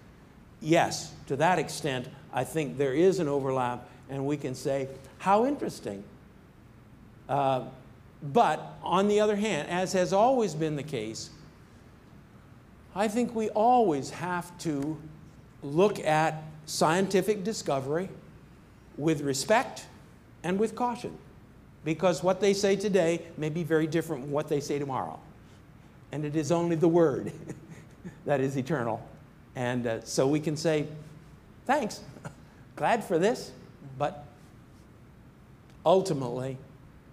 [0.61, 5.45] yes, to that extent, I think there is an overlap, and we can say, how
[5.45, 6.03] interesting.
[7.29, 7.63] Uh,
[8.21, 11.29] but on the other hand, as has always been the case,
[12.93, 14.97] I think we always have to
[15.63, 18.09] look at scientific discovery
[18.97, 19.85] with respect
[20.43, 21.17] and with caution
[21.85, 25.19] because what they say today may be very different from what they say tomorrow.
[26.11, 27.31] And it is only the Word
[28.25, 29.07] that is eternal.
[29.55, 30.87] And uh, so we can say,
[31.65, 32.01] thanks,
[32.75, 33.51] glad for this,
[33.97, 34.25] but
[35.85, 36.57] ultimately,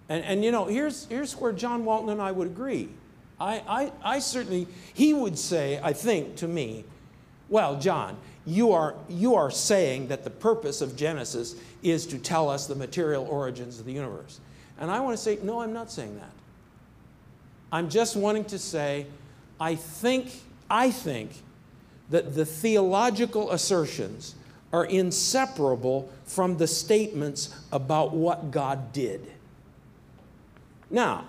[0.09, 2.89] and, and you know, here's, here's where John Walton and I would agree.
[3.39, 6.85] I, I, I certainly, he would say, I think, to me,
[7.49, 12.49] well, John, you are, you are saying that the purpose of Genesis is to tell
[12.49, 14.39] us the material origins of the universe.
[14.79, 16.31] And I want to say, no, I'm not saying that.
[17.71, 19.07] I'm just wanting to say,
[19.59, 20.31] I think,
[20.69, 21.31] I think
[22.09, 24.35] that the theological assertions
[24.73, 29.31] are inseparable from the statements about what God did.
[30.89, 31.25] Now,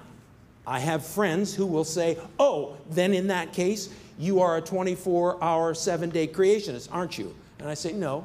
[0.67, 5.43] I have friends who will say, oh, then in that case, you are a 24
[5.45, 7.35] hour, seven day creationist, aren't you?
[7.59, 8.25] And I say, no.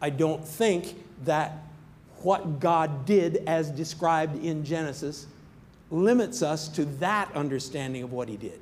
[0.00, 1.58] I don't think that
[2.18, 5.26] what God did as described in Genesis
[5.90, 8.60] limits us to that understanding of what He did.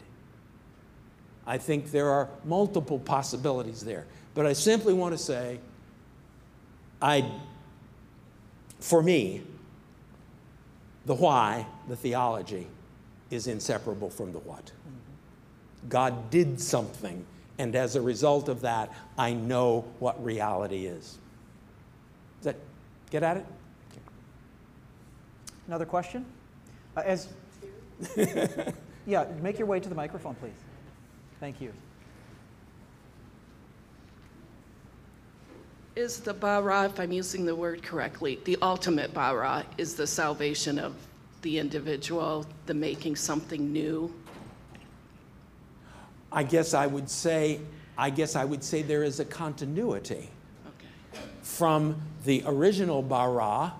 [1.46, 4.06] I think there are multiple possibilities there.
[4.34, 5.58] But I simply want to say,
[7.00, 7.30] I,
[8.80, 9.42] for me,
[11.04, 12.68] the why, the theology,
[13.30, 14.70] is inseparable from the what.
[15.88, 17.26] God did something,
[17.58, 21.18] and as a result of that, I know what reality is.
[22.40, 22.56] Does that
[23.10, 23.46] get at it?
[25.66, 26.24] Another question?
[26.96, 27.28] Uh, as,
[29.06, 30.52] yeah, make your way to the microphone, please.
[31.42, 31.72] Thank you.
[35.96, 40.78] Is the bara, if I'm using the word correctly, the ultimate bara is the salvation
[40.78, 40.94] of
[41.42, 44.14] the individual, the making something new?
[46.30, 47.58] I guess I would say,
[47.98, 50.30] I guess I would say there is a continuity.
[50.68, 51.24] Okay.
[51.42, 53.72] from the original bara.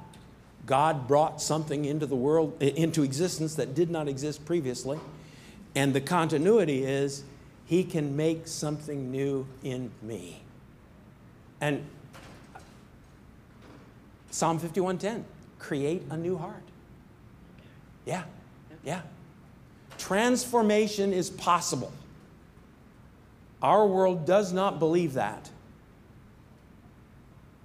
[0.66, 4.98] God brought something into the world, into existence that did not exist previously.
[5.76, 7.22] And the continuity is
[7.66, 10.43] He can make something new in me.
[11.60, 11.84] And
[14.30, 15.24] Psalm 51:10,
[15.59, 16.64] create a new heart.
[18.05, 18.24] Yeah,
[18.82, 19.02] yeah.
[19.98, 21.93] Transformation is possible.
[23.62, 25.51] Our world does not believe that.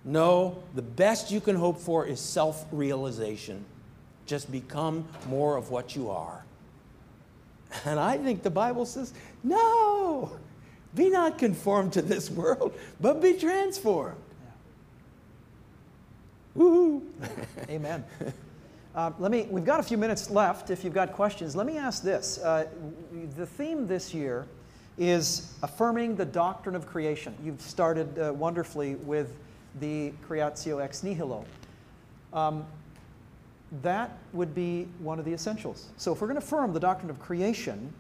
[0.05, 3.65] No, the best you can hope for is self realization.
[4.25, 6.45] Just become more of what you are.
[7.85, 9.13] And I think the Bible says,
[9.47, 10.37] no,
[10.95, 14.17] be not conformed to this world, but be transformed.
[16.55, 16.63] Yeah.
[16.63, 17.01] Woohoo!
[17.69, 18.03] Amen.
[18.95, 21.55] Uh, let me, we've got a few minutes left if you've got questions.
[21.55, 22.39] Let me ask this.
[22.39, 22.65] Uh,
[23.35, 24.47] the theme this year
[24.97, 27.35] is affirming the doctrine of creation.
[27.43, 29.37] You've started uh, wonderfully with
[29.79, 31.45] the creatio ex nihilo.
[32.33, 32.65] Um,
[33.83, 35.89] that would be one of the essentials.
[35.97, 37.93] So if we're going to affirm the doctrine of creation,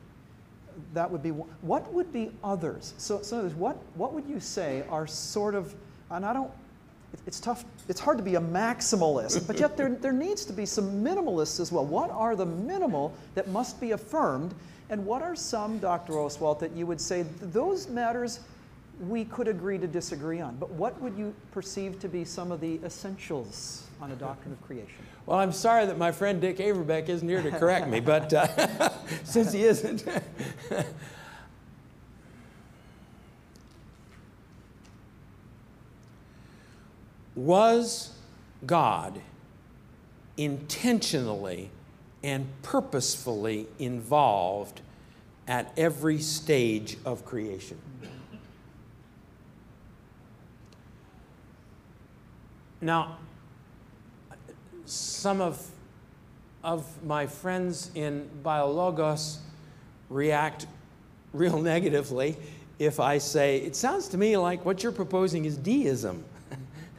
[0.93, 2.93] that would be what would be others?
[2.97, 5.75] So, so what, what would you say are sort of,
[6.11, 6.51] and I don't,
[7.25, 10.65] it's tough, it's hard to be a maximalist, but yet there, there needs to be
[10.65, 11.85] some minimalists as well.
[11.85, 14.53] What are the minimal that must be affirmed?
[14.89, 16.13] And what are some, Dr.
[16.13, 18.39] Oswalt, that you would say those matters
[19.07, 20.55] we could agree to disagree on?
[20.57, 24.61] But what would you perceive to be some of the essentials on a doctrine of
[24.65, 25.05] creation?
[25.27, 28.89] Well, I'm sorry that my friend Dick Averbeck isn't here to correct me, but uh,
[29.25, 30.05] since he isn't,
[37.35, 38.13] was
[38.65, 39.19] God
[40.37, 41.71] intentionally
[42.23, 44.79] and purposefully involved
[45.45, 47.81] at every stage of creation?
[52.79, 53.17] Now,
[54.87, 55.65] some of,
[56.63, 59.37] of my friends in Biologos
[60.09, 60.67] react
[61.33, 62.37] real negatively
[62.79, 66.23] if I say, it sounds to me like what you're proposing is deism.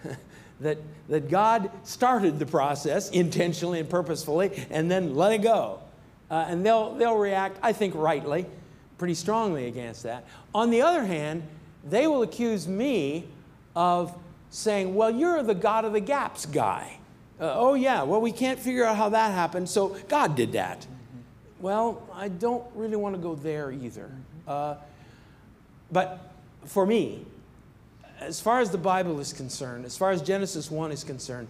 [0.60, 0.78] that,
[1.08, 5.80] that God started the process intentionally and purposefully and then let it go.
[6.30, 8.44] Uh, and they'll, they'll react, I think rightly,
[8.98, 10.26] pretty strongly against that.
[10.54, 11.42] On the other hand,
[11.88, 13.26] they will accuse me
[13.76, 14.14] of
[14.50, 16.98] saying, well, you're the God of the gaps guy.
[17.40, 20.80] Uh, oh, yeah, well, we can't figure out how that happened, so God did that.
[20.80, 21.62] Mm-hmm.
[21.62, 24.10] Well, I don't really want to go there either.
[24.46, 24.74] Uh,
[25.92, 26.32] but
[26.64, 27.24] for me,
[28.20, 31.48] as far as the Bible is concerned, as far as Genesis 1 is concerned,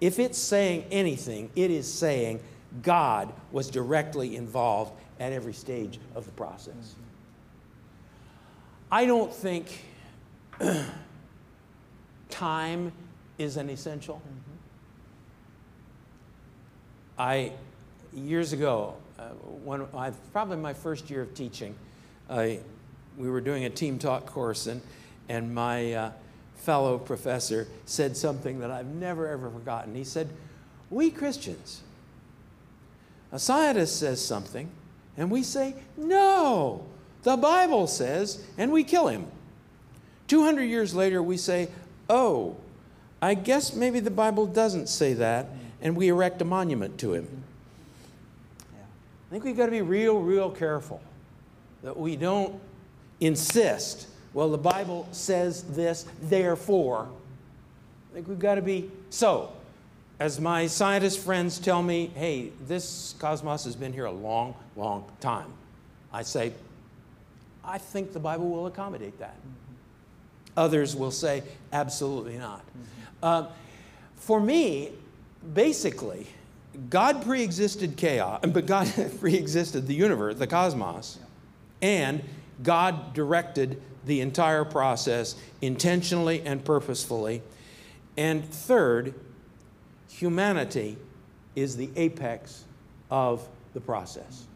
[0.00, 2.40] if it's saying anything, it is saying
[2.82, 6.74] God was directly involved at every stage of the process.
[6.74, 7.02] Mm-hmm.
[8.92, 9.84] I don't think
[12.30, 12.92] time
[13.38, 14.16] is an essential.
[14.16, 14.39] Mm-hmm.
[17.20, 17.52] I,
[18.14, 21.74] years ago, uh, I, probably my first year of teaching,
[22.30, 22.60] I,
[23.18, 24.80] we were doing a team talk course, and,
[25.28, 26.12] and my uh,
[26.54, 29.94] fellow professor said something that I've never ever forgotten.
[29.94, 30.30] He said,
[30.88, 31.82] We Christians,
[33.32, 34.70] a scientist says something,
[35.18, 36.86] and we say, No,
[37.24, 39.26] the Bible says, and we kill him.
[40.28, 41.68] 200 years later, we say,
[42.08, 42.56] Oh,
[43.20, 45.48] I guess maybe the Bible doesn't say that
[45.82, 47.44] and we erect a monument to him.
[48.72, 48.78] Yeah.
[48.80, 51.00] I think we've got to be real, real careful
[51.82, 52.60] that we don't
[53.20, 57.08] insist, well, the Bible says this, therefore.
[58.10, 59.52] I think we've got to be so.
[60.18, 65.04] As my scientist friends tell me, hey, this cosmos has been here a long, long
[65.20, 65.50] time.
[66.12, 66.52] I say,
[67.64, 69.36] I think the Bible will accommodate that.
[69.36, 70.58] Mm-hmm.
[70.58, 71.42] Others will say,
[71.72, 72.60] absolutely not.
[72.60, 72.84] Mm-hmm.
[73.22, 73.46] Uh,
[74.16, 74.90] for me,
[75.54, 76.26] basically,
[76.88, 81.18] God pre-existed chaos, but God pre-existed the universe, the cosmos,
[81.82, 82.22] and
[82.62, 87.42] God directed the entire process intentionally and purposefully.
[88.16, 89.14] And third,
[90.08, 90.96] humanity
[91.54, 92.64] is the apex
[93.10, 94.46] of the process.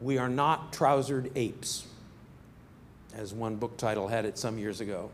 [0.00, 1.86] We are not trousered apes,
[3.14, 5.10] as one book title had it some years ago.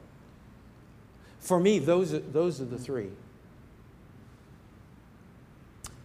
[1.39, 3.11] For me, those those are the three.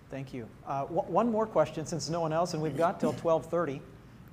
[0.10, 0.48] Thank you.
[0.66, 3.82] Uh, one more question, since no one else, and we've got till 12:30,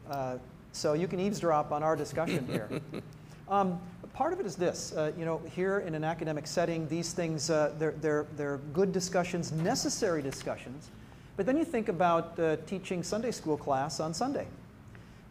[0.09, 0.37] uh,
[0.73, 2.69] so you can eavesdrop on our discussion here.
[3.47, 3.79] Um,
[4.15, 7.51] part of it is this, uh, you know, here in an academic setting, these things,
[7.51, 10.89] uh, they're, they're, they're good discussions, necessary discussions,
[11.37, 14.47] but then you think about uh, teaching Sunday school class on Sunday.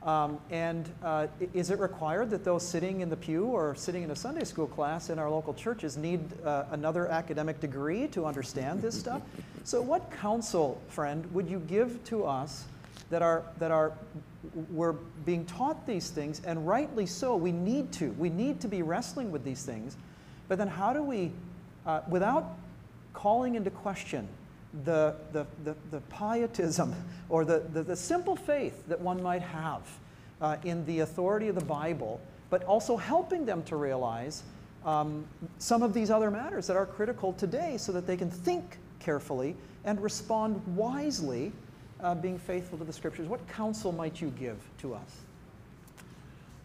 [0.04, 4.12] Um, and uh, is it required that those sitting in the pew or sitting in
[4.12, 8.82] a Sunday school class in our local churches need uh, another academic degree to understand
[8.82, 9.22] this stuff?
[9.66, 12.66] So, what counsel, friend, would you give to us
[13.10, 13.94] that are that are
[14.70, 14.92] we're
[15.26, 17.38] being taught these things, and rightly so?
[17.38, 18.10] We need to.
[18.20, 19.96] We need to be wrestling with these things.
[20.50, 21.32] But then, how do we,
[21.86, 22.58] uh, without
[23.14, 24.28] calling into question
[24.84, 26.96] the, the, the, the pietism
[27.30, 29.82] or the, the, the, simple faith that one might have
[30.42, 32.20] uh, in the authority of the Bible,
[32.50, 34.44] but also helping them to realize
[34.86, 35.26] um,
[35.60, 39.56] some of these other matters that are critical today so that they can think carefully
[39.86, 41.52] and respond wisely,
[42.02, 43.28] uh, being faithful to the scriptures.
[43.28, 45.22] What counsel might you give to us?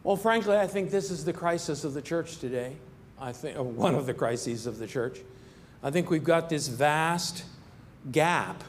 [0.02, 2.76] Well, frankly, I think this is the crisis of the church today.
[3.20, 5.18] I think one of the crises of the church.
[5.82, 7.44] I think we've got this vast
[8.12, 8.64] gap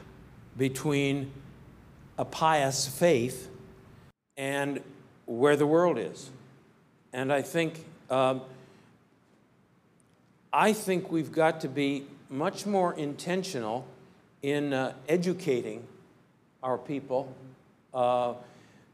[0.57, 1.31] between
[2.17, 3.49] a pious faith
[4.37, 4.81] and
[5.25, 6.29] where the world is.
[7.13, 8.41] And I think, um,
[10.51, 13.87] I think we've got to be much more intentional
[14.41, 15.85] in uh, educating
[16.61, 17.33] our people,
[17.93, 18.33] uh,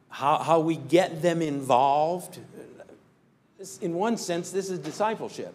[0.09, 2.39] how, how we get them involved.
[3.81, 5.53] In one sense, this is discipleship.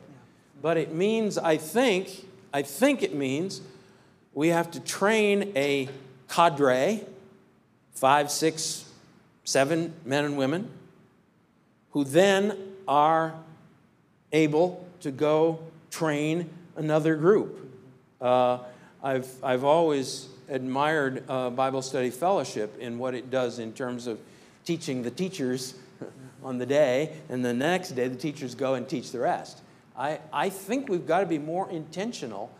[0.60, 3.60] But it means, I think, I think it means
[4.32, 5.88] we have to train a
[6.28, 7.04] cadre,
[7.92, 8.84] five, six,
[9.44, 10.70] seven men and women,
[11.90, 13.34] who then are
[14.32, 15.58] able to go
[15.90, 17.56] train another group.
[18.20, 18.58] Uh,
[19.02, 24.18] I've, I've always admired uh, Bible Study Fellowship in what it does in terms of
[24.64, 25.74] teaching the teachers
[26.44, 29.60] on the day, and the next day the teachers go and teach the rest.
[29.96, 32.50] I, I think we've got to be more intentional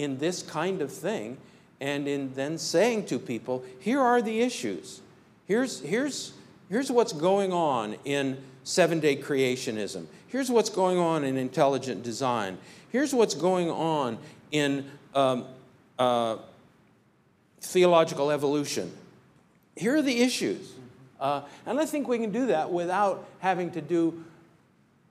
[0.00, 1.36] in this kind of thing
[1.80, 5.00] and in then saying to people, here are the issues.
[5.46, 6.32] Here's, here's,
[6.68, 10.06] here's what's going on in seven day creationism.
[10.28, 12.58] Here's what's going on in intelligent design.
[12.90, 14.18] Here's what's going on
[14.52, 15.44] in um,
[15.98, 16.36] uh,
[17.60, 18.92] theological evolution.
[19.76, 20.72] Here are the issues.
[21.20, 24.24] Uh, and I think we can do that without having to do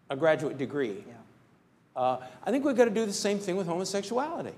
[0.10, 1.04] a graduate degree.
[1.08, 1.14] Yeah.
[1.96, 4.54] Uh, I think we've got to do the same thing with homosexuality.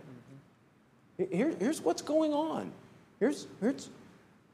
[1.31, 2.71] Here, here's what's going on.
[3.19, 3.89] Here's, here's,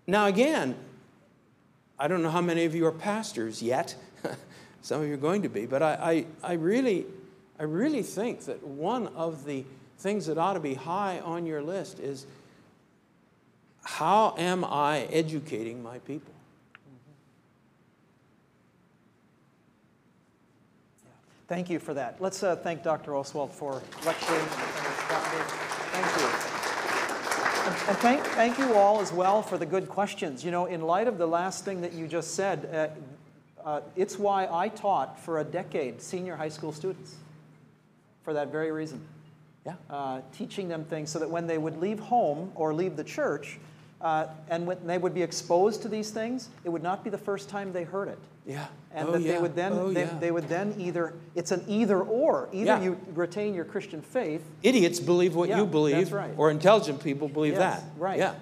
[0.05, 0.75] now, again,
[1.99, 3.95] I don't know how many of you are pastors yet.
[4.81, 7.05] Some of you are going to be, but I, I, I, really,
[7.59, 9.65] I really think that one of the
[9.99, 12.25] things that ought to be high on your list is
[13.83, 16.33] how am I educating my people?
[21.47, 22.17] Thank you for that.
[22.19, 23.11] Let's uh, thank Dr.
[23.11, 24.45] Oswalt for lecturing.
[25.91, 26.56] Thank you.
[27.67, 30.41] And, thank, thank you all as well for the good questions.
[30.41, 32.95] You know, in light of the last thing that you just said,
[33.65, 37.15] uh, uh, it's why I taught for a decade senior high school students,
[38.23, 39.05] for that very reason.
[39.65, 39.73] Yeah.
[39.89, 43.59] Uh, teaching them things so that when they would leave home or leave the church,
[44.01, 47.17] uh, and when they would be exposed to these things, it would not be the
[47.17, 48.19] first time they heard it.
[48.45, 48.67] Yeah.
[48.93, 49.33] And oh, that yeah.
[49.33, 50.19] they would then oh, they, yeah.
[50.19, 52.47] they, would then either it's an either or.
[52.53, 52.81] Either yeah.
[52.81, 54.43] you retain your Christian faith.
[54.63, 56.31] Idiots believe what you believe, right.
[56.37, 57.89] or intelligent people believe yes, that.
[57.97, 58.19] Right.
[58.19, 58.35] Yeah.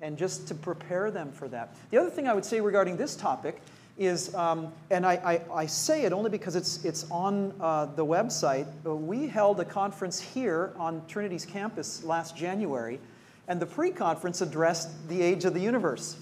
[0.00, 1.76] And just to prepare them for that.
[1.90, 3.60] The other thing I would say regarding this topic
[3.98, 8.06] is, um, and I, I, I, say it only because it's, it's on uh, the
[8.06, 13.00] website, we held a conference here on Trinity's campus last January
[13.48, 16.16] and the pre conference addressed the age of the universe.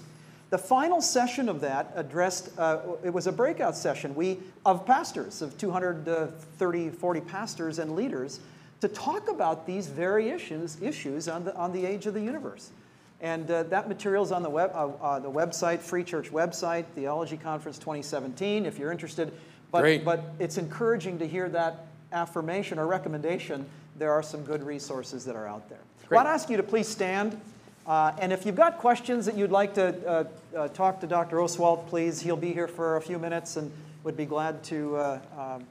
[0.49, 5.41] The final session of that addressed, uh, it was a breakout session we, of pastors,
[5.41, 8.39] of 230, 40 pastors and leaders,
[8.79, 12.71] to talk about these very issues, issues on, the, on the age of the universe.
[13.19, 17.35] And uh, that material is on the, web, uh, the website, Free Church website, Theology
[17.35, 19.33] Conference 2017, if you're interested.
[19.71, 20.05] But, Great.
[20.05, 23.65] but it's encouraging to hear that affirmation or recommendation.
[23.97, 25.79] There are some good resources that are out there.
[26.09, 27.37] Well, I'd ask you to please stand.
[27.85, 30.23] Uh, and if you've got questions that you'd like to uh,
[30.55, 31.37] uh, talk to Dr.
[31.37, 33.69] Oswalt, please, he'll be here for a few minutes and
[34.05, 35.65] would be glad to uh, um,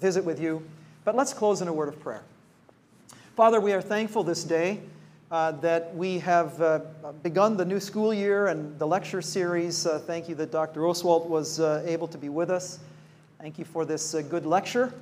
[0.00, 0.62] visit with you.
[1.04, 2.22] But let's close in a word of prayer.
[3.36, 4.80] Father, we are thankful this day
[5.30, 6.80] uh, that we have uh,
[7.22, 9.86] begun the new school year and the lecture series.
[10.06, 10.80] thank you that Dr.
[10.80, 12.78] Oswalt was able to be with us.
[13.38, 14.94] Thank you for this good lecture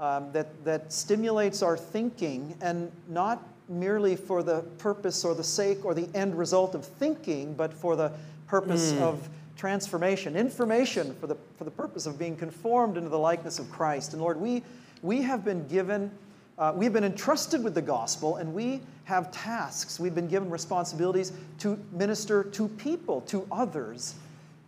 [0.00, 5.84] um, that, that stimulates our thinking and not merely for the purpose or the sake
[5.84, 8.12] or the end result of thinking, but for the
[8.46, 9.00] purpose mm.
[9.00, 13.70] of transformation, information for the, for the purpose of being conformed into the likeness of
[13.70, 14.12] Christ.
[14.12, 14.62] And Lord, we,
[15.02, 16.10] we have been given,
[16.58, 20.00] uh, we've been entrusted with the gospel, and we have tasks.
[20.00, 24.14] We've been given responsibilities to minister to people, to others.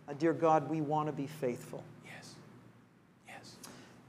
[0.07, 1.83] Uh, dear God, we want to be faithful.
[2.05, 2.35] Yes.
[3.27, 3.55] Yes.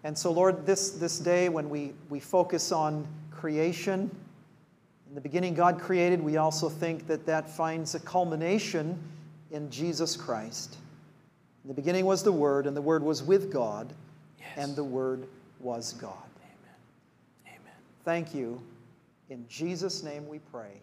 [0.04, 4.10] And so, Lord, this, this day when we, we focus on creation,
[5.16, 8.98] the beginning God created, we also think that that finds a culmination
[9.50, 10.76] in Jesus Christ.
[11.64, 13.92] In the beginning was the Word, and the Word was with God,
[14.38, 14.48] Yes.
[14.56, 15.26] and the Word
[15.58, 16.12] was God.
[16.42, 17.56] Amen.
[17.58, 17.74] Amen.
[18.04, 18.60] Thank you.
[19.30, 20.82] In Jesus' name we pray.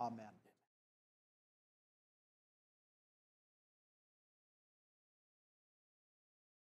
[0.00, 0.35] Amen.